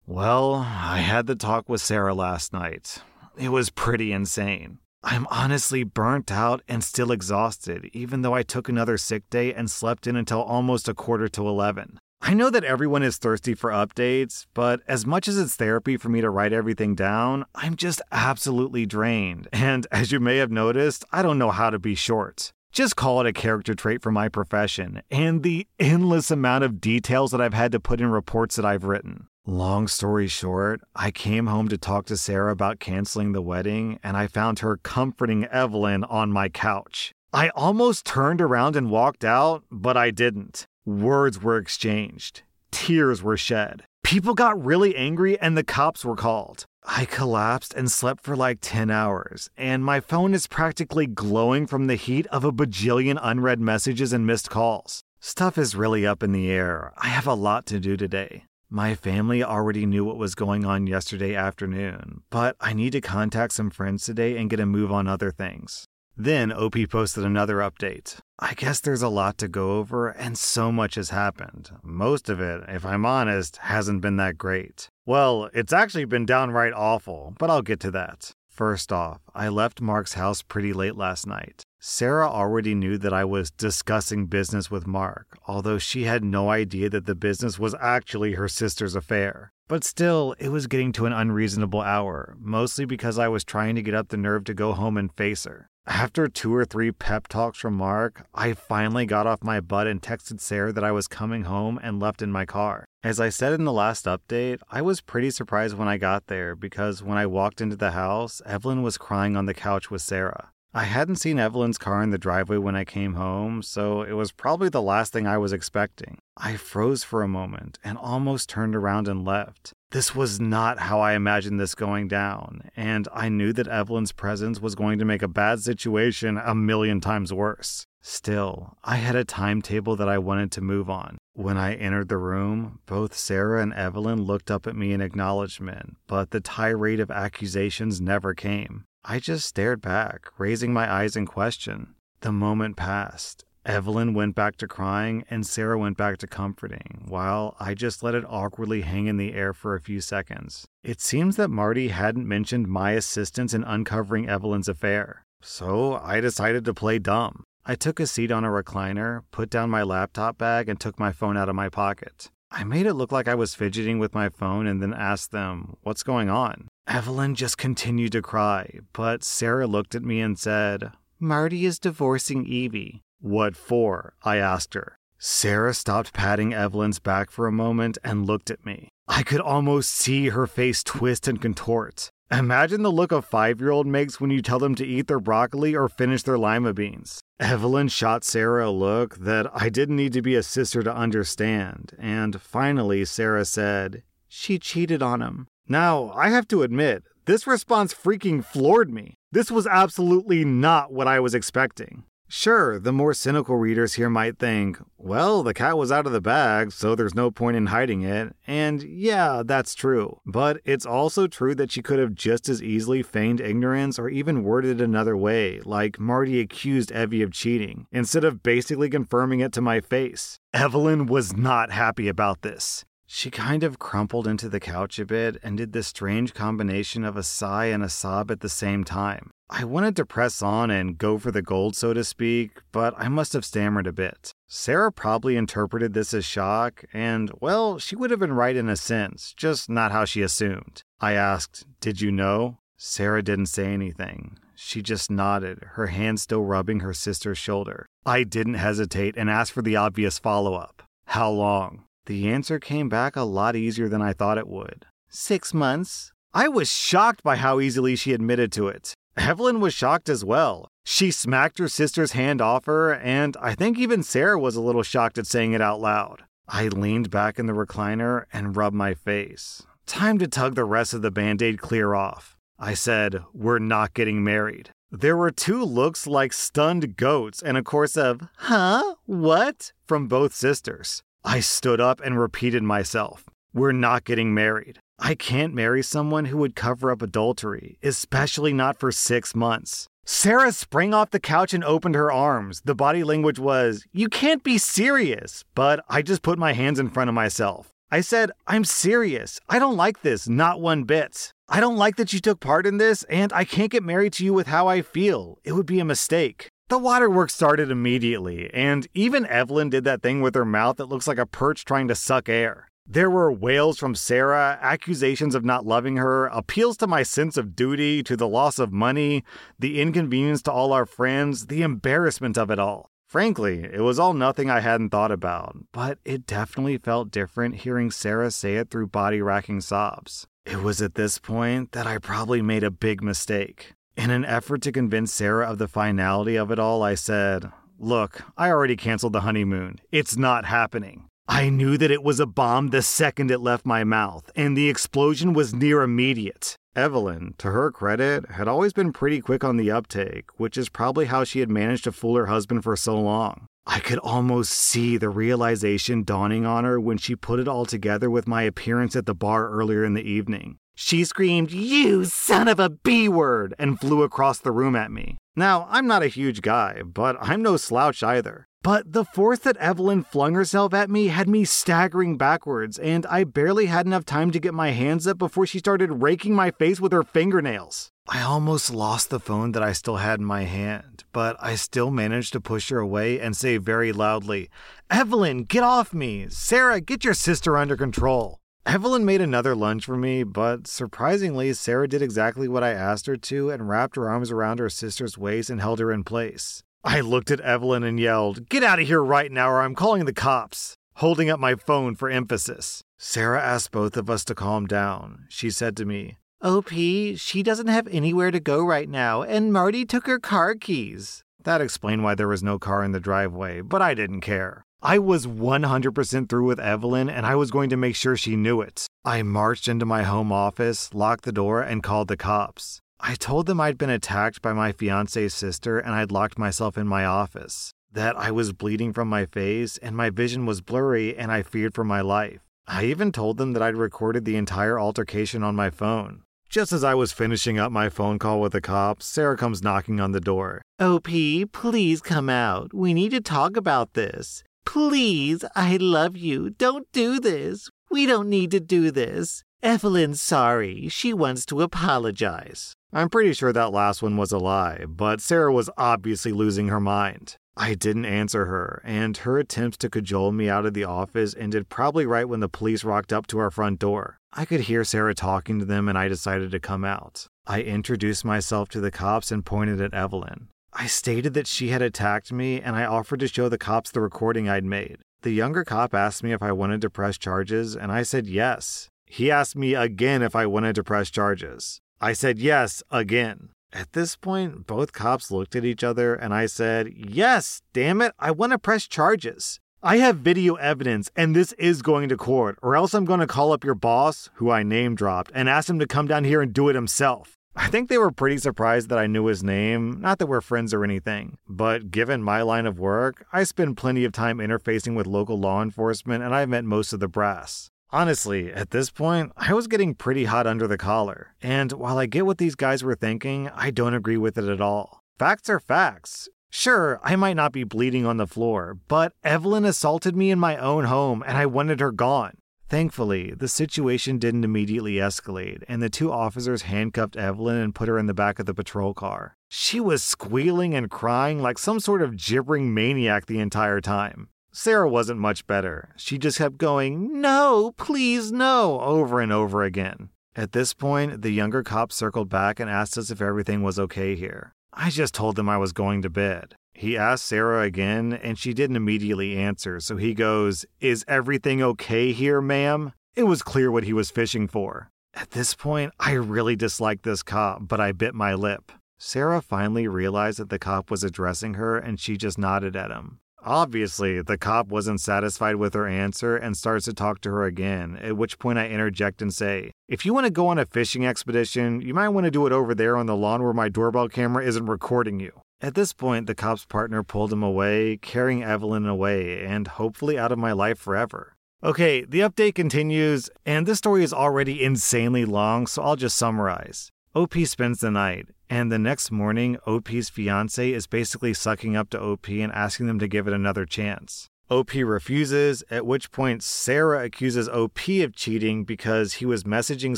Well, 0.08 0.56
I 0.56 1.00
had 1.00 1.28
the 1.28 1.36
talk 1.36 1.70
with 1.70 1.82
Sarah 1.82 2.14
last 2.14 2.52
night. 2.52 3.00
It 3.38 3.50
was 3.50 3.70
pretty 3.70 4.12
insane. 4.12 4.80
I'm 5.04 5.28
honestly 5.30 5.84
burnt 5.84 6.32
out 6.32 6.64
and 6.68 6.84
still 6.84 7.12
exhausted, 7.12 7.92
even 7.94 8.24
though 8.24 8.34
I 8.34 8.42
took 8.42 8.68
another 8.68 8.98
sick 8.98 9.30
day 9.30 9.54
and 9.54 9.70
slept 9.70 10.08
in 10.08 10.16
until 10.16 10.42
almost 10.42 10.90
a 10.90 10.96
quarter 10.96 11.28
to 11.28 11.48
11. 11.48 12.00
I 12.28 12.34
know 12.34 12.50
that 12.50 12.64
everyone 12.64 13.04
is 13.04 13.18
thirsty 13.18 13.54
for 13.54 13.70
updates, 13.70 14.48
but 14.56 14.82
as 14.88 15.06
much 15.06 15.28
as 15.28 15.38
it's 15.38 15.54
therapy 15.54 15.96
for 15.96 16.10
me 16.10 16.22
to 16.22 16.30
write 16.32 16.54
everything 16.54 16.96
down, 16.96 17.46
I'm 17.54 17.76
just 17.76 18.02
absolutely 18.12 18.88
drained. 18.88 19.48
And 19.54 19.86
as 19.92 20.12
you 20.12 20.20
may 20.20 20.38
have 20.38 20.50
noticed, 20.50 21.06
I 21.12 21.22
don't 21.22 21.38
know 21.38 21.52
how 21.52 21.70
to 21.70 21.78
be 21.78 21.94
short. 21.94 22.52
Just 22.72 22.96
call 22.96 23.22
it 23.22 23.28
a 23.28 23.32
character 23.34 23.76
trait 23.76 24.02
for 24.02 24.12
my 24.12 24.28
profession 24.28 25.04
and 25.12 25.44
the 25.44 25.68
endless 25.80 26.32
amount 26.32 26.64
of 26.64 26.82
details 26.82 27.30
that 27.30 27.42
I've 27.42 27.54
had 27.54 27.72
to 27.74 27.80
put 27.80 28.02
in 28.02 28.08
reports 28.08 28.56
that 28.56 28.66
I've 28.66 28.86
written. 28.86 29.28
Long 29.46 29.88
story 29.88 30.28
short, 30.28 30.82
I 30.96 31.12
came 31.12 31.46
home 31.46 31.68
to 31.68 31.78
talk 31.78 32.08
to 32.08 32.18
Sarah 32.18 32.52
about 32.52 32.80
canceling 32.80 33.34
the 33.34 33.42
wedding, 33.42 34.00
and 34.04 34.18
I 34.18 34.26
found 34.26 34.60
her 34.60 34.78
comforting 34.78 35.46
Evelyn 35.46 36.04
on 36.04 36.32
my 36.32 36.50
couch. 36.50 37.14
I 37.32 37.50
almost 37.50 38.04
turned 38.04 38.42
around 38.42 38.76
and 38.76 38.90
walked 38.90 39.24
out, 39.24 39.64
but 39.70 39.96
I 39.96 40.10
didn't. 40.10 40.66
Words 40.88 41.42
were 41.42 41.58
exchanged, 41.58 42.44
tears 42.70 43.24
were 43.24 43.38
shed. 43.38 43.86
People 44.04 44.36
got 44.36 44.64
really 44.64 44.96
angry, 44.96 45.36
and 45.40 45.58
the 45.58 45.64
cops 45.64 46.06
were 46.06 46.16
called. 46.16 46.66
I 46.84 47.06
collapsed 47.06 47.74
and 47.74 47.92
slept 47.92 48.24
for 48.24 48.36
like 48.36 48.60
10 48.62 48.92
hours, 48.92 49.50
and 49.58 49.84
my 49.84 50.00
phone 50.00 50.36
is 50.36 50.46
practically 50.46 51.08
glowing 51.08 51.66
from 51.66 51.88
the 51.88 51.96
heat 51.96 52.28
of 52.28 52.44
a 52.44 52.52
bajillion 52.52 53.18
unread 53.20 53.60
messages 53.60 54.14
and 54.14 54.28
missed 54.28 54.52
calls. 54.52 55.02
Stuff 55.20 55.58
is 55.58 55.76
really 55.76 56.06
up 56.06 56.22
in 56.22 56.34
the 56.34 56.52
air. 56.52 56.94
I 57.00 57.08
have 57.08 57.26
a 57.26 57.34
lot 57.34 57.66
to 57.66 57.80
do 57.80 57.98
today. 57.98 58.44
My 58.70 58.94
family 58.94 59.44
already 59.44 59.88
knew 59.88 60.06
what 60.06 60.18
was 60.18 60.36
going 60.36 60.66
on 60.66 60.86
yesterday 60.86 61.34
afternoon, 61.34 62.22
but 62.30 62.56
I 62.62 62.74
need 62.74 62.92
to 62.92 63.02
contact 63.02 63.54
some 63.54 63.72
friends 63.72 64.06
today 64.06 64.38
and 64.38 64.52
get 64.52 64.60
a 64.60 64.68
move 64.68 64.92
on 64.92 65.08
other 65.08 65.32
things. 65.32 65.88
Then 66.18 66.54
OP 66.54 66.76
posted 66.90 67.26
another 67.26 67.58
update. 67.58 68.20
I 68.40 68.54
guess 68.54 68.80
there's 68.80 69.02
a 69.02 69.10
lot 69.10 69.38
to 69.40 69.50
go 69.50 69.78
over, 69.78 70.10
and 70.10 70.38
so 70.38 70.72
much 70.72 70.96
has 70.96 71.10
happened. 71.10 71.72
Most 71.84 72.30
of 72.30 72.40
it, 72.40 72.64
if 72.70 72.86
I'm 72.86 73.06
honest, 73.06 73.58
hasn't 73.58 74.02
been 74.02 74.16
that 74.18 74.38
great. 74.38 74.90
Well, 75.06 75.50
it's 75.54 75.74
actually 75.74 76.06
been 76.06 76.26
downright 76.26 76.74
awful, 76.74 77.34
but 77.38 77.50
I'll 77.50 77.62
get 77.62 77.82
to 77.82 77.92
that. 77.92 78.32
First 78.50 78.94
off, 78.94 79.20
I 79.34 79.50
left 79.50 79.82
Mark's 79.82 80.14
house 80.14 80.42
pretty 80.42 80.72
late 80.72 80.96
last 80.96 81.28
night. 81.28 81.66
Sarah 81.88 82.28
already 82.28 82.74
knew 82.74 82.98
that 82.98 83.14
I 83.14 83.26
was 83.26 83.52
discussing 83.52 84.26
business 84.26 84.72
with 84.72 84.88
Mark, 84.88 85.38
although 85.48 85.78
she 85.78 86.06
had 86.06 86.24
no 86.24 86.50
idea 86.50 86.90
that 86.90 87.06
the 87.06 87.14
business 87.14 87.60
was 87.60 87.76
actually 87.80 88.34
her 88.34 88.48
sister's 88.48 88.96
affair. 88.96 89.54
But 89.68 89.84
still, 89.84 90.34
it 90.40 90.50
was 90.50 90.66
getting 90.66 90.92
to 90.94 91.06
an 91.06 91.14
unreasonable 91.14 91.82
hour, 91.82 92.38
mostly 92.40 92.86
because 92.86 93.20
I 93.20 93.28
was 93.28 93.44
trying 93.44 93.76
to 93.76 93.84
get 93.84 93.94
up 93.94 94.08
the 94.08 94.18
nerve 94.18 94.46
to 94.46 94.56
go 94.56 94.74
home 94.74 94.98
and 94.98 95.14
face 95.14 95.44
her. 95.44 95.70
After 95.86 96.28
two 96.28 96.56
or 96.56 96.66
three 96.66 96.92
pep 96.92 97.28
talks 97.28 97.60
from 97.60 97.76
Mark, 97.76 98.26
I 98.34 98.54
finally 98.54 99.06
got 99.06 99.28
off 99.28 99.44
my 99.44 99.60
butt 99.60 99.86
and 99.86 100.02
texted 100.02 100.42
Sarah 100.42 100.74
that 100.74 100.84
I 100.84 100.92
was 100.92 101.08
coming 101.08 101.44
home 101.44 101.80
and 101.84 102.00
left 102.00 102.24
in 102.24 102.32
my 102.32 102.48
car. 102.48 102.86
As 103.04 103.20
I 103.20 103.30
said 103.30 103.54
in 103.54 103.64
the 103.64 103.72
last 103.72 104.06
update, 104.06 104.58
I 104.72 104.82
was 104.82 105.02
pretty 105.02 105.30
surprised 105.30 105.78
when 105.78 105.88
I 105.88 105.98
got 105.98 106.26
there 106.26 106.56
because 106.56 107.04
when 107.04 107.20
I 107.20 107.28
walked 107.28 107.62
into 107.62 107.76
the 107.76 107.92
house, 107.92 108.42
Evelyn 108.44 108.82
was 108.82 108.98
crying 108.98 109.38
on 109.38 109.46
the 109.46 109.54
couch 109.54 109.92
with 109.92 110.02
Sarah. 110.02 110.50
I 110.78 110.84
hadn't 110.84 111.16
seen 111.16 111.40
Evelyn's 111.40 111.78
car 111.78 112.04
in 112.04 112.10
the 112.10 112.18
driveway 112.18 112.58
when 112.58 112.76
I 112.76 112.84
came 112.84 113.14
home, 113.14 113.62
so 113.62 114.02
it 114.02 114.12
was 114.12 114.34
probably 114.34 114.68
the 114.68 114.82
last 114.82 115.14
thing 115.14 115.26
I 115.26 115.38
was 115.38 115.54
expecting. 115.54 116.18
I 116.36 116.58
froze 116.58 117.02
for 117.02 117.24
a 117.24 117.30
moment 117.30 117.80
and 117.82 117.98
almost 117.98 118.50
turned 118.50 118.76
around 118.76 119.08
and 119.08 119.24
left. 119.24 119.72
This 119.92 120.14
was 120.14 120.42
not 120.42 120.80
how 120.80 121.00
I 121.00 121.14
imagined 121.14 121.62
this 121.62 121.76
going 121.76 122.10
down, 122.10 122.70
and 122.76 123.08
I 123.14 123.30
knew 123.30 123.54
that 123.54 123.70
Evelyn's 123.70 124.12
presence 124.12 124.60
was 124.60 124.76
going 124.76 125.00
to 125.00 125.06
make 125.06 125.22
a 125.22 125.30
bad 125.30 125.62
situation 125.62 126.38
a 126.38 126.54
million 126.54 127.00
times 127.00 127.32
worse. 127.32 127.86
Still, 128.02 128.76
I 128.84 128.98
had 128.98 129.16
a 129.16 129.24
timetable 129.24 129.96
that 129.96 130.10
I 130.10 130.18
wanted 130.18 130.52
to 130.52 130.62
move 130.62 130.90
on. 130.90 131.18
When 131.32 131.56
I 131.56 131.76
entered 131.76 132.10
the 132.10 132.18
room, 132.18 132.80
both 132.86 133.16
Sarah 133.16 133.62
and 133.62 133.74
Evelyn 133.74 134.24
looked 134.24 134.52
up 134.52 134.68
at 134.68 134.76
me 134.76 134.92
in 134.92 135.00
acknowledgement, 135.00 135.96
but 136.06 136.32
the 136.32 136.42
tirade 136.42 137.00
of 137.00 137.10
accusations 137.10 138.02
never 138.02 138.34
came. 138.34 138.84
I 139.08 139.20
just 139.20 139.46
stared 139.46 139.82
back, 139.82 140.32
raising 140.40 140.74
my 140.74 140.92
eyes 140.92 141.16
in 141.16 141.28
question. 141.28 141.94
The 142.22 142.32
moment 142.32 142.76
passed. 142.76 143.46
Evelyn 143.64 144.16
went 144.16 144.34
back 144.34 144.58
to 144.58 144.68
crying, 144.68 145.24
and 145.30 145.46
Sarah 145.46 145.78
went 145.78 145.96
back 145.96 146.18
to 146.18 146.28
comforting, 146.28 147.06
while 147.08 147.56
I 147.60 147.76
just 147.76 148.02
let 148.02 148.16
it 148.16 148.26
awkwardly 148.28 148.82
hang 148.82 149.06
in 149.06 149.18
the 149.18 149.34
air 149.34 149.54
for 149.54 149.76
a 149.76 149.80
few 149.80 150.02
seconds. 150.02 150.66
It 150.84 151.02
seems 151.02 151.36
that 151.36 151.52
Marty 151.52 151.90
hadn't 151.90 152.28
mentioned 152.28 152.68
my 152.68 152.92
assistance 152.92 153.54
in 153.54 153.64
uncovering 153.64 154.28
Evelyn's 154.28 154.68
affair, 154.68 155.24
so 155.40 156.00
I 156.02 156.20
decided 156.20 156.66
to 156.66 156.74
play 156.74 156.98
dumb. 156.98 157.44
I 157.64 157.76
took 157.76 158.00
a 158.00 158.08
seat 158.08 158.32
on 158.32 158.44
a 158.44 158.50
recliner, 158.50 159.22
put 159.30 159.52
down 159.52 159.70
my 159.70 159.84
laptop 159.84 160.40
bag, 160.40 160.68
and 160.68 160.80
took 160.80 161.00
my 161.00 161.12
phone 161.12 161.38
out 161.38 161.50
of 161.50 161.56
my 161.56 161.70
pocket. 161.70 162.32
I 162.58 162.64
made 162.64 162.86
it 162.86 162.94
look 162.94 163.12
like 163.12 163.28
I 163.28 163.36
was 163.36 163.54
fidgeting 163.54 164.00
with 164.00 164.14
my 164.14 164.30
phone 164.30 164.66
and 164.66 164.82
then 164.82 164.94
asked 164.94 165.32
them, 165.32 165.76
What's 165.82 166.04
going 166.04 166.30
on? 166.30 166.70
Evelyn 166.88 167.36
just 167.36 167.58
continued 167.58 168.14
to 168.14 168.22
cry, 168.22 168.80
but 168.94 169.26
Sarah 169.26 169.68
looked 169.68 169.94
at 169.94 170.04
me 170.04 170.22
and 170.22 170.40
said, 170.40 170.94
Marty 171.20 171.66
is 171.66 171.80
divorcing 171.80 172.46
Evie. 172.46 173.02
What 173.20 173.58
for? 173.58 174.14
I 174.24 174.38
asked 174.38 174.74
her. 174.74 174.96
Sarah 175.18 175.74
stopped 175.74 176.14
patting 176.14 176.54
Evelyn's 176.54 177.00
back 177.00 177.30
for 177.30 177.46
a 177.46 177.52
moment 177.52 177.98
and 178.06 178.26
looked 178.26 178.50
at 178.50 178.66
me. 178.66 178.88
I 179.06 179.24
could 179.24 179.42
almost 179.42 179.90
see 179.90 180.30
her 180.30 180.48
face 180.48 180.82
twist 180.82 181.28
and 181.28 181.42
contort. 181.42 182.10
Imagine 182.32 182.84
the 182.84 182.92
look 182.92 183.12
a 183.12 183.22
five 183.22 183.60
year 183.60 183.72
old 183.72 183.86
makes 183.86 184.22
when 184.22 184.30
you 184.32 184.42
tell 184.42 184.60
them 184.60 184.76
to 184.76 184.86
eat 184.86 185.08
their 185.08 185.20
broccoli 185.20 185.76
or 185.76 185.90
finish 185.90 186.24
their 186.24 186.38
lima 186.38 186.74
beans. 186.74 187.20
Evelyn 187.40 187.90
shot 187.90 188.24
Sarah 188.24 188.70
a 188.70 188.72
look 188.72 189.18
that 189.18 189.48
I 189.54 189.68
didn't 189.68 189.98
need 189.98 190.14
to 190.14 190.22
be 190.22 190.36
a 190.36 190.44
sister 190.44 190.82
to 190.84 190.96
understand, 190.96 191.92
and 192.00 192.42
finally 192.42 193.04
Sarah 193.04 193.44
said, 193.44 194.04
She 194.30 194.58
cheated 194.58 195.04
on 195.04 195.22
him. 195.22 195.48
Now, 195.68 196.12
I 196.16 196.30
have 196.30 196.48
to 196.50 196.64
admit, 196.64 197.04
this 197.26 197.46
response 197.46 197.94
freaking 197.94 198.44
floored 198.44 198.90
me. 198.90 199.16
This 199.34 199.52
was 199.52 199.68
absolutely 199.68 200.46
not 200.46 200.94
what 200.94 201.08
I 201.08 201.20
was 201.20 201.36
expecting. 201.36 202.06
Sure, 202.28 202.80
the 202.80 202.92
more 202.92 203.14
cynical 203.14 203.56
readers 203.56 203.94
here 203.94 204.10
might 204.10 204.40
think, 204.40 204.80
well, 204.98 205.44
the 205.44 205.54
cat 205.54 205.78
was 205.78 205.92
out 205.92 206.08
of 206.08 206.12
the 206.12 206.22
bag, 206.22 206.72
so 206.72 206.96
there's 206.96 207.14
no 207.14 207.30
point 207.30 207.56
in 207.56 207.68
hiding 207.68 208.02
it. 208.02 208.36
And 208.48 208.82
yeah, 208.82 209.44
that's 209.46 209.76
true. 209.76 210.20
But 210.26 210.60
it's 210.66 210.86
also 210.86 211.28
true 211.28 211.54
that 211.56 211.72
she 211.72 211.84
could 211.84 212.00
have 212.00 212.16
just 212.16 212.50
as 212.50 212.64
easily 212.64 213.04
feigned 213.04 213.42
ignorance 213.42 214.00
or 214.00 214.10
even 214.10 214.44
worded 214.44 214.82
it 214.82 214.84
another 214.84 215.16
way, 215.16 215.62
like 215.66 216.00
Marty 216.00 216.40
accused 216.40 216.92
Evie 216.92 217.22
of 217.22 217.32
cheating, 217.32 217.86
instead 217.92 218.24
of 218.24 218.42
basically 218.42 218.90
confirming 218.90 219.40
it 219.40 219.54
to 219.54 219.62
my 219.62 219.80
face. 219.80 220.40
Evelyn 220.54 221.06
was 221.06 221.36
not 221.36 221.72
happy 221.72 222.08
about 222.08 222.42
this. 222.42 222.86
She 223.08 223.30
kind 223.30 223.64
of 223.64 223.80
crumpled 223.80 224.28
into 224.28 224.50
the 224.50 224.60
couch 224.60 224.98
a 224.98 225.06
bit 225.06 225.38
and 225.44 225.58
did 225.58 225.74
this 225.74 225.88
strange 225.88 226.34
combination 226.34 227.04
of 227.04 227.16
a 227.16 227.24
sigh 227.24 227.66
and 227.66 227.84
a 227.84 227.90
sob 227.90 228.32
at 228.32 228.40
the 228.40 228.50
same 228.50 228.84
time. 228.84 229.32
I 229.48 229.64
wanted 229.64 229.96
to 229.98 230.06
press 230.08 230.42
on 230.42 230.72
and 230.72 230.98
go 230.98 231.20
for 231.20 231.30
the 231.30 231.44
gold, 231.44 231.76
so 231.76 231.94
to 231.94 232.04
speak, 232.04 232.62
but 232.72 232.96
I 232.98 233.08
must 233.10 233.34
have 233.34 233.46
stammered 233.46 233.86
a 233.86 233.94
bit. 233.94 234.34
Sarah 234.48 234.92
probably 234.92 235.38
interpreted 235.38 235.94
this 235.94 236.16
as 236.16 236.26
shock, 236.26 236.84
and, 236.94 237.32
well, 237.40 237.78
she 237.78 237.96
would 237.96 238.10
have 238.10 238.20
been 238.20 238.34
right 238.34 238.56
in 238.56 238.70
a 238.70 238.76
sense, 238.76 239.36
just 239.38 239.70
not 239.70 239.92
how 239.92 240.04
she 240.04 240.24
assumed. 240.24 240.82
I 241.00 241.14
asked, 241.14 241.66
Did 241.80 242.02
you 242.02 242.12
know? 242.12 242.58
Sarah 242.76 243.22
didn't 243.22 243.46
say 243.48 243.72
anything. 243.72 244.40
She 244.56 244.82
just 244.82 245.12
nodded, 245.12 245.60
her 245.74 245.88
hand 245.88 246.20
still 246.20 246.44
rubbing 246.44 246.80
her 246.80 246.94
sister's 246.94 247.38
shoulder. 247.38 247.86
I 248.06 248.24
didn't 248.24 248.56
hesitate 248.56 249.16
and 249.16 249.30
asked 249.30 249.52
for 249.52 249.62
the 249.62 249.76
obvious 249.76 250.18
follow 250.18 250.56
up 250.56 250.82
How 251.06 251.30
long? 251.30 251.85
The 252.06 252.30
answer 252.30 252.60
came 252.60 252.88
back 252.88 253.16
a 253.16 253.22
lot 253.22 253.56
easier 253.56 253.90
than 253.90 254.02
I 254.02 254.14
thought 254.14 254.38
it 254.38 254.48
would. 254.48 254.86
Six 255.10 255.54
months. 255.54 256.12
I 256.34 256.48
was 256.48 256.72
shocked 256.72 257.24
by 257.24 257.38
how 257.38 257.60
easily 257.60 257.96
she 257.96 258.14
admitted 258.14 258.52
to 258.54 258.68
it. 258.68 258.94
Evelyn 259.18 259.60
was 259.60 259.74
shocked 259.74 260.10
as 260.10 260.24
well. 260.24 260.68
She 260.84 261.10
smacked 261.10 261.58
her 261.58 261.68
sister's 261.68 262.12
hand 262.12 262.42
off 262.42 262.66
her, 262.66 262.94
and 262.94 263.36
I 263.42 263.56
think 263.56 263.80
even 263.80 264.04
Sarah 264.04 264.38
was 264.38 264.56
a 264.56 264.62
little 264.62 264.84
shocked 264.84 265.18
at 265.18 265.26
saying 265.26 265.54
it 265.54 265.62
out 265.62 265.80
loud. 265.80 266.26
I 266.48 266.68
leaned 266.68 267.10
back 267.10 267.40
in 267.40 267.48
the 267.48 267.54
recliner 267.54 268.26
and 268.32 268.56
rubbed 268.56 268.76
my 268.76 268.94
face. 268.94 269.64
Time 269.88 270.20
to 270.20 270.28
tug 270.28 270.56
the 270.56 270.66
rest 270.66 270.94
of 270.94 271.02
the 271.02 271.12
band 271.12 271.42
aid 271.42 271.60
clear 271.60 271.96
off. 271.96 272.36
I 272.60 272.76
said, 272.76 273.24
We're 273.34 273.60
not 273.60 273.94
getting 273.94 274.24
married. 274.24 274.70
There 274.92 275.18
were 275.18 275.32
two 275.32 275.64
looks 275.64 276.06
like 276.06 276.34
stunned 276.34 276.98
goats 276.98 277.42
and 277.42 277.58
a 277.58 277.64
chorus 277.64 277.98
of, 277.98 278.22
huh? 278.38 278.96
What? 279.06 279.72
from 279.86 280.08
both 280.08 280.34
sisters. 280.34 281.04
I 281.28 281.40
stood 281.40 281.82
up 281.82 282.02
and 282.02 282.20
repeated 282.20 282.62
myself, 282.62 283.26
We're 283.52 283.72
not 283.72 284.04
getting 284.04 284.36
married. 284.36 284.78
I 285.00 285.16
can't 285.16 285.56
marry 285.56 285.82
someone 285.82 286.26
who 286.26 286.38
would 286.38 286.56
cover 286.56 286.92
up 286.92 287.02
adultery, 287.02 287.80
especially 287.82 288.54
not 288.54 288.80
for 288.80 288.92
six 288.92 289.34
months. 289.34 289.88
Sarah 290.06 290.52
sprang 290.52 290.94
off 290.94 291.10
the 291.10 291.20
couch 291.20 291.52
and 291.52 291.64
opened 291.64 291.96
her 291.96 292.12
arms. 292.12 292.62
The 292.64 292.76
body 292.76 293.04
language 293.04 293.40
was, 293.40 293.86
You 293.92 294.08
can't 294.08 294.44
be 294.44 294.60
serious. 294.60 295.44
But 295.56 295.84
I 295.90 296.04
just 296.04 296.22
put 296.22 296.38
my 296.38 296.54
hands 296.54 296.78
in 296.78 296.90
front 296.90 297.10
of 297.10 297.16
myself. 297.16 297.72
I 297.92 298.02
said, 298.02 298.32
I'm 298.46 298.64
serious. 298.64 299.40
I 299.50 299.58
don't 299.58 299.78
like 299.78 300.04
this, 300.04 300.30
not 300.30 300.62
one 300.62 300.84
bit. 300.84 301.32
I 301.50 301.60
don't 301.60 301.78
like 301.78 301.96
that 301.96 302.14
you 302.14 302.20
took 302.20 302.40
part 302.40 302.68
in 302.68 302.78
this, 302.78 303.04
and 303.04 303.34
I 303.34 303.46
can't 303.46 303.72
get 303.72 303.84
married 303.84 304.14
to 304.14 304.26
you 304.26 304.34
with 304.34 304.48
how 304.48 304.68
I 304.68 304.84
feel. 304.84 305.40
It 305.44 305.54
would 305.54 305.66
be 305.66 305.80
a 305.80 305.86
mistake. 305.86 306.50
The 306.68 306.80
waterworks 306.80 307.36
started 307.36 307.70
immediately, 307.70 308.50
and 308.52 308.88
even 308.96 309.28
Evelyn 309.28 309.70
did 309.70 309.84
that 309.84 310.02
thing 310.02 310.22
with 310.22 310.34
her 310.34 310.46
mouth 310.46 310.78
that 310.78 310.88
looks 310.88 311.08
like 311.08 311.20
a 311.20 311.28
perch 311.28 311.64
trying 311.64 311.88
to 311.90 311.96
suck 311.96 312.28
air. 312.28 312.72
There 312.88 313.12
were 313.12 313.32
wails 313.32 313.78
from 313.78 313.94
Sarah, 313.94 314.58
accusations 314.60 315.36
of 315.36 315.46
not 315.46 315.68
loving 315.68 315.98
her, 315.98 316.26
appeals 316.26 316.76
to 316.78 316.88
my 316.88 317.04
sense 317.04 317.38
of 317.38 317.56
duty, 317.56 318.02
to 318.02 318.18
the 318.18 318.28
loss 318.28 318.58
of 318.58 318.72
money, 318.72 319.24
the 319.60 319.80
inconvenience 319.80 320.42
to 320.44 320.52
all 320.52 320.74
our 320.74 320.88
friends, 320.88 321.48
the 321.48 321.62
embarrassment 321.62 322.36
of 322.36 322.50
it 322.50 322.58
all. 322.58 322.90
Frankly, 323.08 323.64
it 323.72 323.82
was 323.82 324.00
all 324.00 324.16
nothing 324.16 324.50
I 324.50 324.62
hadn't 324.62 324.90
thought 324.90 325.12
about, 325.12 325.56
but 325.72 326.00
it 326.04 326.26
definitely 326.26 326.80
felt 326.80 327.12
different 327.12 327.58
hearing 327.58 327.92
Sarah 327.92 328.32
say 328.32 328.56
it 328.56 328.72
through 328.72 328.88
body 328.88 329.22
racking 329.22 329.62
sobs. 329.62 330.26
It 330.48 330.64
was 330.64 330.82
at 330.82 330.96
this 330.96 331.20
point 331.20 331.74
that 331.74 331.86
I 331.86 332.00
probably 332.00 332.42
made 332.42 332.64
a 332.64 332.72
big 332.72 333.04
mistake. 333.04 333.76
In 333.98 334.10
an 334.10 334.26
effort 334.26 334.62
to 334.64 334.72
convince 334.72 335.14
Sarah 335.14 335.50
of 335.50 335.58
the 335.58 335.68
finality 335.68 336.36
of 336.36 336.52
it 336.52 336.60
all, 336.60 336.84
I 336.84 336.96
said, 336.96 337.52
Look, 337.80 338.22
I 338.38 338.50
already 338.50 338.76
canceled 338.76 339.14
the 339.14 339.22
honeymoon. 339.22 339.80
It's 339.92 340.18
not 340.18 340.46
happening. 340.46 341.10
I 341.28 341.50
knew 341.50 341.78
that 341.78 341.92
it 341.92 342.04
was 342.04 342.20
a 342.20 342.26
bomb 342.26 342.70
the 342.70 342.82
second 342.82 343.32
it 343.32 343.40
left 343.40 343.66
my 343.66 343.84
mouth, 343.84 344.30
and 344.36 344.56
the 344.56 344.70
explosion 344.70 345.34
was 345.34 345.54
near 345.56 345.82
immediate. 345.82 346.56
Evelyn, 346.76 347.34
to 347.38 347.52
her 347.52 347.72
credit, 347.72 348.32
had 348.32 348.48
always 348.48 348.74
been 348.74 348.92
pretty 348.92 349.22
quick 349.22 349.44
on 349.44 349.58
the 349.58 349.72
uptake, 349.72 350.26
which 350.38 350.58
is 350.58 350.70
probably 350.70 351.06
how 351.06 351.24
she 351.24 351.40
had 351.40 351.50
managed 351.50 351.86
to 351.86 351.92
fool 351.92 352.16
her 352.18 352.26
husband 352.26 352.64
for 352.64 352.76
so 352.76 353.00
long. 353.00 353.48
I 353.66 353.80
could 353.80 353.98
almost 354.00 354.52
see 354.52 354.98
the 354.98 355.10
realization 355.10 356.04
dawning 356.04 356.46
on 356.46 356.66
her 356.66 356.80
when 356.80 356.98
she 356.98 357.16
put 357.16 357.40
it 357.40 357.48
all 357.48 357.66
together 357.66 358.10
with 358.10 358.28
my 358.28 358.44
appearance 358.44 358.96
at 358.96 359.06
the 359.06 359.16
bar 359.16 359.50
earlier 359.50 359.84
in 359.84 359.96
the 359.96 360.04
evening. 360.04 360.58
She 360.76 361.06
screamed, 361.06 361.52
You 361.52 362.06
son 362.06 362.48
of 362.48 362.60
a 362.60 362.70
B 362.70 363.08
word, 363.08 363.56
and 363.58 363.80
flew 363.80 364.04
across 364.04 364.40
the 364.40 364.52
room 364.52 364.76
at 364.76 364.92
me. 364.92 365.18
Now, 365.36 365.68
I'm 365.70 365.88
not 365.88 366.04
a 366.04 366.08
huge 366.08 366.42
guy, 366.42 366.82
but 366.84 367.18
I'm 367.20 367.42
no 367.42 367.58
slouch 367.58 368.04
either. 368.04 368.48
But 368.62 368.94
the 368.94 369.06
force 369.06 369.40
that 369.40 369.58
Evelyn 369.58 370.04
flung 370.04 370.34
herself 370.34 370.74
at 370.74 370.90
me 370.90 371.08
had 371.08 371.30
me 371.30 371.46
staggering 371.46 372.18
backwards, 372.18 372.80
and 372.80 373.06
I 373.06 373.24
barely 373.24 373.68
had 373.68 373.86
enough 373.86 374.06
time 374.06 374.32
to 374.32 374.40
get 374.40 374.54
my 374.54 374.72
hands 374.72 375.06
up 375.06 375.18
before 375.18 375.46
she 375.46 375.60
started 375.60 376.02
raking 376.02 376.34
my 376.34 376.52
face 376.52 376.82
with 376.82 376.92
her 376.92 377.04
fingernails. 377.04 377.92
I 378.08 378.22
almost 378.22 378.74
lost 378.74 379.10
the 379.10 379.20
phone 379.20 379.52
that 379.54 379.64
I 379.64 379.72
still 379.72 379.98
had 379.98 380.20
in 380.20 380.26
my 380.26 380.44
hand, 380.44 381.04
but 381.12 381.38
I 381.40 381.56
still 381.56 381.92
managed 381.92 382.34
to 382.34 382.42
push 382.42 382.70
her 382.70 382.80
away 382.80 383.20
and 383.20 383.38
say 383.38 383.58
very 383.58 383.92
loudly, 383.92 384.50
Evelyn, 384.90 385.44
get 385.44 385.64
off 385.64 385.94
me! 385.94 386.28
Sarah, 386.30 386.82
get 386.82 387.04
your 387.04 387.14
sister 387.14 387.58
under 387.58 387.78
control! 387.78 388.40
Evelyn 388.66 389.06
made 389.06 389.22
another 389.22 389.56
lunge 389.56 389.86
for 389.86 389.96
me, 389.96 390.24
but 390.24 390.66
surprisingly, 390.66 391.54
Sarah 391.54 391.88
did 391.88 392.02
exactly 392.02 392.48
what 392.48 392.64
I 392.64 392.72
asked 392.72 393.06
her 393.06 393.16
to 393.16 393.52
and 393.52 393.70
wrapped 393.70 393.96
her 393.96 394.10
arms 394.10 394.32
around 394.32 394.58
her 394.58 394.72
sister's 394.72 395.20
waist 395.20 395.52
and 395.52 395.62
held 395.62 395.78
her 395.78 395.92
in 395.92 396.04
place. 396.04 396.64
I 396.84 397.02
looked 397.02 397.30
at 397.30 397.40
Evelyn 397.42 397.84
and 397.84 398.00
yelled, 398.00 398.50
Get 398.50 398.64
out 398.64 398.80
of 398.80 398.88
here 398.88 399.04
right 399.04 399.32
now, 399.32 399.52
or 399.52 399.62
I'm 399.62 399.76
calling 399.76 400.06
the 400.06 400.14
cops, 400.14 400.76
holding 400.96 401.30
up 401.30 401.40
my 401.40 401.54
phone 401.54 401.94
for 401.94 402.10
emphasis. 402.10 402.82
Sarah 402.98 403.42
asked 403.42 403.72
both 403.72 403.96
of 403.98 404.10
us 404.10 404.26
to 404.26 404.36
calm 404.36 404.66
down. 404.66 405.26
She 405.30 405.52
said 405.52 405.78
to 405.78 405.86
me, 405.86 406.18
OP, 406.42 406.70
she 406.70 407.44
doesn't 407.44 407.68
have 407.68 407.88
anywhere 407.90 408.32
to 408.32 408.40
go 408.40 408.64
right 408.66 408.90
now, 408.90 409.22
and 409.22 409.54
Marty 409.54 409.86
took 409.86 410.08
her 410.08 410.20
car 410.20 410.56
keys. 410.56 411.24
That 411.44 411.62
explained 411.62 412.04
why 412.04 412.16
there 412.16 412.28
was 412.28 412.42
no 412.42 412.58
car 412.58 412.84
in 412.84 412.94
the 412.94 413.00
driveway, 413.00 413.62
but 413.62 413.84
I 413.84 413.94
didn't 413.94 414.22
care. 414.22 414.66
I 414.88 415.00
was 415.00 415.26
100% 415.26 416.30
through 416.30 416.46
with 416.46 416.60
Evelyn, 416.60 417.10
and 417.10 417.26
I 417.26 417.34
was 417.34 417.50
going 417.50 417.72
to 417.72 417.76
make 417.76 417.96
sure 417.96 418.16
she 418.16 418.36
knew 418.36 418.62
it. 418.62 418.86
I 419.04 419.24
marched 419.24 419.68
into 419.68 419.84
my 419.84 420.04
home 420.04 420.32
office, 420.32 420.94
locked 420.94 421.24
the 421.24 421.32
door, 421.32 421.64
and 421.64 421.82
called 421.82 422.08
the 422.08 422.16
cops. 422.16 422.82
I 423.00 423.16
told 423.16 423.48
them 423.48 423.60
I'd 423.60 423.80
been 423.80 423.90
attacked 423.90 424.44
by 424.44 424.54
my 424.54 424.72
fiance's 424.72 425.34
sister 425.34 425.80
and 425.80 425.96
I'd 425.96 426.12
locked 426.12 426.38
myself 426.38 426.78
in 426.78 426.86
my 426.86 427.04
office, 427.04 427.72
that 427.94 428.16
I 428.16 428.30
was 428.30 428.54
bleeding 428.54 428.94
from 428.94 429.08
my 429.08 429.26
face 429.26 429.80
and 429.80 429.98
my 429.98 430.12
vision 430.12 430.46
was 430.46 430.62
blurry 430.62 431.18
and 431.18 431.32
I 431.32 431.42
feared 431.42 431.74
for 431.74 431.84
my 431.84 432.02
life. 432.02 432.42
I 432.68 432.86
even 432.86 433.12
told 433.12 433.38
them 433.38 433.54
that 433.54 433.64
I'd 433.64 433.76
recorded 433.76 434.24
the 434.24 434.38
entire 434.38 434.80
altercation 434.80 435.42
on 435.42 435.56
my 435.56 435.72
phone. 435.72 436.22
Just 436.48 436.72
as 436.72 436.84
I 436.84 436.94
was 436.94 437.12
finishing 437.12 437.58
up 437.58 437.72
my 437.72 437.90
phone 437.90 438.20
call 438.20 438.40
with 438.40 438.52
the 438.52 438.62
cops, 438.62 439.08
Sarah 439.08 439.36
comes 439.36 439.64
knocking 439.64 440.00
on 440.00 440.12
the 440.12 440.22
door. 440.22 440.62
Oh, 440.80 440.98
OP, 440.98 441.10
please 441.52 442.02
come 442.02 442.30
out. 442.30 442.72
We 442.72 442.94
need 442.94 443.10
to 443.10 443.22
talk 443.22 443.58
about 443.58 443.96
this. 443.96 444.44
Please, 444.66 445.46
I 445.56 445.78
love 445.78 446.18
you. 446.18 446.50
Don't 446.50 446.92
do 446.92 447.20
this. 447.20 447.70
We 447.90 448.06
don't 448.06 448.30
need 448.30 448.52
to 448.52 448.60
do 448.60 448.92
this. 448.92 449.44
Evelyn's 449.64 450.22
sorry. 450.22 450.90
She 450.90 451.14
wants 451.14 451.46
to 451.48 451.62
apologize. 451.62 452.76
I'm 452.92 453.10
pretty 453.10 453.34
sure 453.34 453.54
that 453.54 453.72
last 453.72 454.02
one 454.02 454.18
was 454.18 454.32
a 454.32 454.38
lie, 454.38 454.86
but 454.88 455.22
Sarah 455.22 455.52
was 455.52 455.70
obviously 455.78 456.32
losing 456.32 456.68
her 456.68 456.80
mind. 456.80 457.38
I 457.58 457.74
didn't 457.74 458.06
answer 458.06 458.46
her, 458.46 458.82
and 458.84 459.16
her 459.18 459.38
attempts 459.38 459.78
to 459.78 459.90
cajole 459.90 460.34
me 460.34 460.50
out 460.50 460.66
of 460.66 460.74
the 460.74 460.84
office 460.84 461.34
ended 461.38 461.70
probably 461.70 462.06
right 462.06 462.28
when 462.28 462.42
the 462.42 462.50
police 462.50 462.84
rocked 462.84 463.14
up 463.14 463.28
to 463.28 463.40
our 463.40 463.50
front 463.50 463.80
door. 463.80 464.18
I 464.34 464.44
could 464.44 464.62
hear 464.62 464.84
Sarah 464.84 465.16
talking 465.16 465.60
to 465.60 465.66
them, 465.66 465.88
and 465.88 465.98
I 465.98 466.10
decided 466.10 466.52
to 466.52 466.60
come 466.60 466.84
out. 466.84 467.28
I 467.48 467.62
introduced 467.62 468.26
myself 468.26 468.68
to 468.70 468.82
the 468.82 468.92
cops 468.92 469.32
and 469.32 469.46
pointed 469.46 469.80
at 469.80 469.94
Evelyn. 469.94 470.50
I 470.78 470.88
stated 470.88 471.34
that 471.36 471.48
she 471.48 471.70
had 471.70 471.82
attacked 471.82 472.34
me, 472.34 472.60
and 472.60 472.76
I 472.76 472.84
offered 472.84 473.22
to 473.22 473.30
show 473.30 473.48
the 473.48 473.58
cops 473.58 473.92
the 473.92 474.02
recording 474.02 474.50
I'd 474.50 474.66
made. 474.66 474.98
The 475.22 475.32
younger 475.32 475.64
cop 475.64 475.96
asked 475.96 476.22
me 476.22 476.34
if 476.34 476.44
I 476.44 476.52
wanted 476.52 476.82
to 476.82 476.90
press 476.90 477.18
charges, 477.18 477.78
and 477.78 477.94
I 477.94 478.04
said 478.04 478.28
yes. 478.28 478.90
He 479.06 479.32
asked 479.32 479.56
me 479.56 479.74
again 479.74 480.22
if 480.22 480.36
I 480.36 480.46
wanted 480.46 480.76
to 480.76 480.84
press 480.84 481.10
charges. 481.10 481.80
I 482.02 482.12
said 482.12 482.40
yes 482.40 482.84
again. 482.92 483.52
At 483.72 483.94
this 483.94 484.18
point, 484.18 484.68
both 484.68 484.92
cops 484.92 485.32
looked 485.32 485.56
at 485.56 485.66
each 485.66 485.84
other 485.84 486.14
and 486.14 486.34
I 486.34 486.46
said, 486.46 486.94
Yes, 486.96 487.62
damn 487.74 488.02
it, 488.02 488.14
I 488.20 488.32
want 488.32 488.52
to 488.52 488.60
press 488.60 488.86
charges. 488.86 489.60
I 489.82 489.98
have 489.98 490.18
video 490.18 490.56
evidence 490.56 491.10
and 491.16 491.36
this 491.36 491.54
is 491.54 491.82
going 491.82 492.10
to 492.10 492.18
court, 492.18 492.58
or 492.62 492.76
else 492.76 492.94
I'm 492.94 493.06
going 493.06 493.20
to 493.20 493.28
call 493.28 493.52
up 493.52 493.64
your 493.64 493.76
boss, 493.76 494.30
who 494.36 494.50
I 494.50 494.64
name 494.64 494.96
dropped, 494.96 495.32
and 495.34 495.48
ask 495.48 495.70
him 495.70 495.80
to 495.80 495.88
come 495.88 496.08
down 496.08 496.24
here 496.24 496.42
and 496.42 496.54
do 496.54 496.70
it 496.70 496.76
himself. 496.76 497.35
I 497.58 497.70
think 497.70 497.88
they 497.90 497.98
were 497.98 498.12
pretty 498.12 498.38
surprised 498.38 498.90
that 498.90 499.00
I 499.00 499.08
knew 499.08 499.26
his 499.28 499.44
name, 499.44 500.00
not 500.02 500.20
that 500.20 500.28
we're 500.28 500.42
friends 500.42 500.74
or 500.74 500.84
anything, 500.84 501.38
but 501.48 501.90
given 501.90 502.22
my 502.22 502.42
line 502.42 502.66
of 502.66 502.80
work, 502.80 503.26
I 503.32 503.44
spend 503.44 503.78
plenty 503.78 504.04
of 504.04 504.12
time 504.12 504.40
interfacing 504.40 504.96
with 504.96 505.08
local 505.08 505.40
law 505.40 505.62
enforcement 505.62 506.24
and 506.24 506.36
I've 506.36 506.50
met 506.50 506.66
most 506.66 506.92
of 506.92 507.00
the 507.00 507.08
brass. 507.08 507.70
Honestly, 507.92 508.52
at 508.52 508.72
this 508.72 508.90
point, 508.90 509.32
I 509.38 509.54
was 509.54 509.68
getting 509.68 509.96
pretty 509.96 510.26
hot 510.26 510.46
under 510.46 510.68
the 510.68 510.78
collar. 510.78 511.34
And 511.42 511.72
while 511.72 511.98
I 511.98 512.08
get 512.08 512.26
what 512.26 512.40
these 512.40 512.56
guys 512.56 512.84
were 512.84 512.96
thinking, 512.96 513.50
I 513.56 513.72
don't 513.72 513.94
agree 513.94 514.18
with 514.18 514.38
it 514.38 514.50
at 514.50 514.60
all. 514.60 515.02
Facts 515.18 515.50
are 515.50 515.60
facts. 515.60 516.28
Sure, 516.50 517.00
I 517.04 517.16
might 517.16 517.36
not 517.36 517.52
be 517.52 517.64
bleeding 517.64 518.06
on 518.06 518.18
the 518.18 518.28
floor, 518.28 518.78
but 518.88 519.14
Evelyn 519.24 519.66
assaulted 519.66 520.16
me 520.16 520.30
in 520.30 520.40
my 520.40 520.58
own 520.58 520.86
home 520.86 521.24
and 521.26 521.38
I 521.38 521.46
wanted 521.46 521.80
her 521.80 521.92
gone. 521.92 522.38
Thankfully, 522.68 523.32
the 523.32 523.48
situation 523.48 524.18
didn't 524.18 524.44
immediately 524.44 524.94
escalate, 524.94 525.64
and 525.68 525.84
the 525.84 525.90
two 525.90 526.12
officers 526.12 526.64
handcuffed 526.64 527.16
Evelyn 527.16 527.58
and 527.58 527.76
put 527.76 527.88
her 527.88 528.00
in 528.00 528.08
the 528.08 528.14
back 528.14 528.40
of 528.40 528.48
the 528.48 528.56
patrol 528.56 528.96
car. 528.96 529.38
She 529.50 529.80
was 529.80 530.02
squealing 530.04 530.74
and 530.74 530.90
crying 530.90 531.42
like 531.42 531.60
some 531.60 531.80
sort 531.80 532.02
of 532.02 532.18
gibbering 532.18 532.74
maniac 532.74 533.28
the 533.28 533.40
entire 533.40 533.82
time. 533.82 534.30
Sarah 534.52 534.90
wasn't 534.90 535.20
much 535.20 535.46
better. 535.46 535.90
She 535.96 536.18
just 536.18 536.40
kept 536.40 536.58
going, 536.58 537.22
No, 537.22 537.74
please, 537.78 538.32
no, 538.32 538.80
over 538.80 539.20
and 539.20 539.32
over 539.32 539.64
again. 539.64 540.10
At 540.36 540.54
this 540.54 540.74
point, 540.74 541.22
the 541.22 541.30
younger 541.30 541.62
cop 541.62 541.92
circled 541.92 542.30
back 542.30 542.60
and 542.60 542.70
asked 542.70 542.98
us 542.98 543.12
if 543.12 543.22
everything 543.22 543.62
was 543.62 543.78
okay 543.78 544.16
here. 544.16 544.56
I 544.74 544.90
just 544.90 545.14
told 545.14 545.36
them 545.36 545.48
I 545.48 545.58
was 545.58 545.72
going 545.72 546.02
to 546.02 546.10
bed. 546.10 546.56
He 546.78 546.98
asked 546.98 547.24
Sarah 547.24 547.62
again, 547.62 548.12
and 548.12 548.38
she 548.38 548.54
didn't 548.54 548.76
immediately 548.76 549.38
answer, 549.38 549.80
so 549.80 549.96
he 549.96 550.14
goes, 550.14 550.66
Is 550.82 551.06
everything 551.08 551.64
okay 551.64 552.12
here, 552.12 552.42
ma'am? 552.42 552.92
It 553.16 553.24
was 553.24 553.42
clear 553.42 553.72
what 553.72 553.86
he 553.86 553.94
was 553.94 554.12
fishing 554.12 554.50
for. 554.50 554.90
At 555.14 555.32
this 555.32 555.56
point, 555.56 555.94
I 556.02 556.12
really 556.12 556.58
disliked 556.58 557.04
this 557.04 557.24
cop, 557.24 557.62
but 557.62 557.80
I 557.80 557.94
bit 557.94 558.14
my 558.14 558.34
lip. 558.34 558.74
Sarah 559.00 559.42
finally 559.42 559.88
realized 559.88 560.38
that 560.40 560.50
the 560.50 560.60
cop 560.60 560.92
was 560.92 561.02
addressing 561.02 561.54
her, 561.54 561.78
and 561.78 561.98
she 561.98 562.18
just 562.18 562.38
nodded 562.38 562.76
at 562.76 562.92
him. 562.92 563.20
Obviously, 563.42 564.22
the 564.22 564.38
cop 564.38 564.68
wasn't 564.68 565.00
satisfied 565.00 565.56
with 565.56 565.76
her 565.76 565.88
answer 565.88 566.36
and 566.36 566.58
starts 566.58 566.86
to 566.86 566.94
talk 566.94 567.22
to 567.22 567.30
her 567.30 567.46
again, 567.46 567.98
at 568.02 568.18
which 568.18 568.38
point 568.38 568.60
I 568.60 568.68
interject 568.68 569.22
and 569.22 569.34
say, 569.34 569.72
If 569.88 570.06
you 570.06 570.14
want 570.14 570.26
to 570.26 570.32
go 570.32 570.48
on 570.48 570.60
a 570.60 570.66
fishing 570.66 571.06
expedition, 571.06 571.80
you 571.80 571.94
might 571.94 572.10
want 572.10 572.26
to 572.26 572.32
do 572.32 572.46
it 572.48 572.52
over 572.52 572.76
there 572.76 572.98
on 572.98 573.06
the 573.06 573.16
lawn 573.16 573.44
where 573.44 573.54
my 573.54 573.70
doorbell 573.70 574.10
camera 574.10 574.44
isn't 574.44 574.66
recording 574.66 575.22
you. 575.22 575.32
At 575.66 575.74
this 575.74 575.94
point, 575.94 576.28
the 576.28 576.36
cop's 576.36 576.64
partner 576.64 577.02
pulled 577.02 577.34
him 577.34 577.42
away, 577.42 577.98
carrying 577.98 578.44
Evelyn 578.44 578.86
away, 578.86 579.44
and 579.44 579.68
hopefully 579.68 580.16
out 580.16 580.32
of 580.32 580.38
my 580.38 580.52
life 580.52 580.78
forever. 580.78 581.34
Okay, 581.64 582.06
the 582.06 582.20
update 582.20 582.54
continues, 582.54 583.32
and 583.48 583.66
this 583.66 583.80
story 583.80 584.04
is 584.04 584.14
already 584.14 584.64
insanely 584.64 585.26
long, 585.26 585.66
so 585.66 585.82
I'll 585.82 585.96
just 585.96 586.18
summarize. 586.18 586.92
OP 587.16 587.34
spends 587.46 587.80
the 587.80 587.90
night, 587.90 588.28
and 588.48 588.72
the 588.72 588.78
next 588.78 589.10
morning, 589.10 589.58
OP's 589.66 590.08
fiance 590.08 590.72
is 590.72 590.86
basically 590.86 591.34
sucking 591.34 591.76
up 591.76 591.90
to 591.90 592.00
OP 592.00 592.30
and 592.30 592.52
asking 592.52 592.86
them 592.86 593.00
to 593.00 593.08
give 593.08 593.28
it 593.28 593.34
another 593.34 593.66
chance. 593.66 594.30
OP 594.50 594.74
refuses, 594.74 595.64
at 595.72 595.86
which 595.86 596.12
point 596.12 596.44
Sarah 596.44 597.04
accuses 597.04 597.50
OP 597.50 597.88
of 597.88 598.16
cheating 598.16 598.64
because 598.64 599.14
he 599.14 599.26
was 599.26 599.44
messaging 599.44 599.98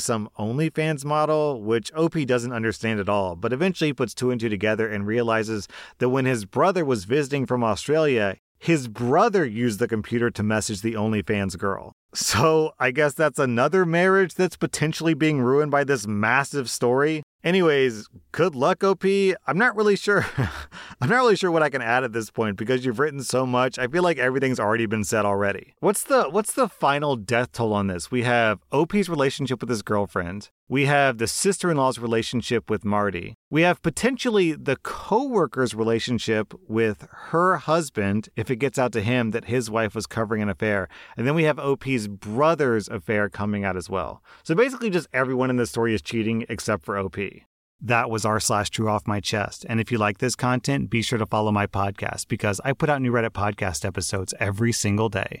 some 0.00 0.30
OnlyFans 0.38 1.04
model, 1.04 1.62
which 1.62 1.92
OP 1.94 2.14
doesn't 2.26 2.52
understand 2.52 2.98
at 2.98 3.08
all, 3.08 3.36
but 3.36 3.52
eventually 3.52 3.92
puts 3.92 4.14
two 4.14 4.30
and 4.30 4.40
two 4.40 4.48
together 4.48 4.88
and 4.88 5.06
realizes 5.06 5.68
that 5.98 6.08
when 6.08 6.24
his 6.24 6.46
brother 6.46 6.84
was 6.84 7.04
visiting 7.04 7.44
from 7.44 7.62
Australia, 7.62 8.36
his 8.58 8.88
brother 8.88 9.44
used 9.44 9.78
the 9.78 9.88
computer 9.88 10.30
to 10.30 10.42
message 10.42 10.80
the 10.80 10.94
OnlyFans 10.94 11.58
girl. 11.58 11.92
So 12.14 12.72
I 12.78 12.90
guess 12.90 13.12
that's 13.14 13.38
another 13.38 13.84
marriage 13.84 14.34
that's 14.34 14.56
potentially 14.56 15.14
being 15.14 15.40
ruined 15.40 15.70
by 15.70 15.84
this 15.84 16.06
massive 16.06 16.70
story. 16.70 17.22
Anyways, 17.48 18.10
good 18.30 18.54
luck, 18.54 18.84
OP. 18.84 19.06
I'm 19.46 19.56
not 19.56 19.74
really 19.74 19.96
sure. 19.96 20.26
I'm 21.00 21.08
not 21.08 21.16
really 21.16 21.34
sure 21.34 21.50
what 21.50 21.62
I 21.62 21.70
can 21.70 21.80
add 21.80 22.04
at 22.04 22.12
this 22.12 22.30
point 22.30 22.58
because 22.58 22.84
you've 22.84 22.98
written 22.98 23.22
so 23.22 23.46
much. 23.46 23.78
I 23.78 23.86
feel 23.86 24.02
like 24.02 24.18
everything's 24.18 24.60
already 24.60 24.84
been 24.84 25.02
said 25.02 25.24
already. 25.24 25.72
What's 25.80 26.02
the 26.02 26.24
what's 26.24 26.52
the 26.52 26.68
final 26.68 27.16
death 27.16 27.52
toll 27.52 27.72
on 27.72 27.86
this? 27.86 28.10
We 28.10 28.24
have 28.24 28.58
OP's 28.70 29.08
relationship 29.08 29.62
with 29.62 29.70
his 29.70 29.80
girlfriend. 29.80 30.50
We 30.70 30.84
have 30.84 31.16
the 31.16 31.26
sister-in-law's 31.26 31.98
relationship 31.98 32.68
with 32.68 32.84
Marty. 32.84 33.32
We 33.48 33.62
have 33.62 33.80
potentially 33.80 34.52
the 34.52 34.76
co-worker's 34.76 35.74
relationship 35.74 36.52
with 36.68 37.08
her 37.10 37.56
husband 37.56 38.28
if 38.36 38.50
it 38.50 38.56
gets 38.56 38.78
out 38.78 38.92
to 38.92 39.00
him 39.00 39.30
that 39.30 39.46
his 39.46 39.70
wife 39.70 39.94
was 39.94 40.06
covering 40.06 40.42
an 40.42 40.50
affair. 40.50 40.90
And 41.16 41.26
then 41.26 41.34
we 41.34 41.44
have 41.44 41.58
OP's 41.58 42.06
brother's 42.06 42.86
affair 42.86 43.30
coming 43.30 43.64
out 43.64 43.78
as 43.78 43.88
well. 43.88 44.22
So 44.42 44.54
basically 44.54 44.90
just 44.90 45.08
everyone 45.14 45.48
in 45.48 45.56
this 45.56 45.70
story 45.70 45.94
is 45.94 46.02
cheating 46.02 46.44
except 46.50 46.84
for 46.84 46.98
OP. 46.98 47.16
That 47.80 48.10
was 48.10 48.26
r 48.26 48.38
slash 48.38 48.68
true 48.68 48.90
off 48.90 49.06
my 49.06 49.20
chest. 49.20 49.64
And 49.70 49.80
if 49.80 49.90
you 49.90 49.96
like 49.96 50.18
this 50.18 50.36
content, 50.36 50.90
be 50.90 51.00
sure 51.00 51.18
to 51.18 51.24
follow 51.24 51.50
my 51.50 51.66
podcast 51.66 52.28
because 52.28 52.60
I 52.62 52.74
put 52.74 52.90
out 52.90 53.00
new 53.00 53.12
Reddit 53.12 53.30
podcast 53.30 53.86
episodes 53.86 54.34
every 54.38 54.72
single 54.72 55.08
day. 55.08 55.40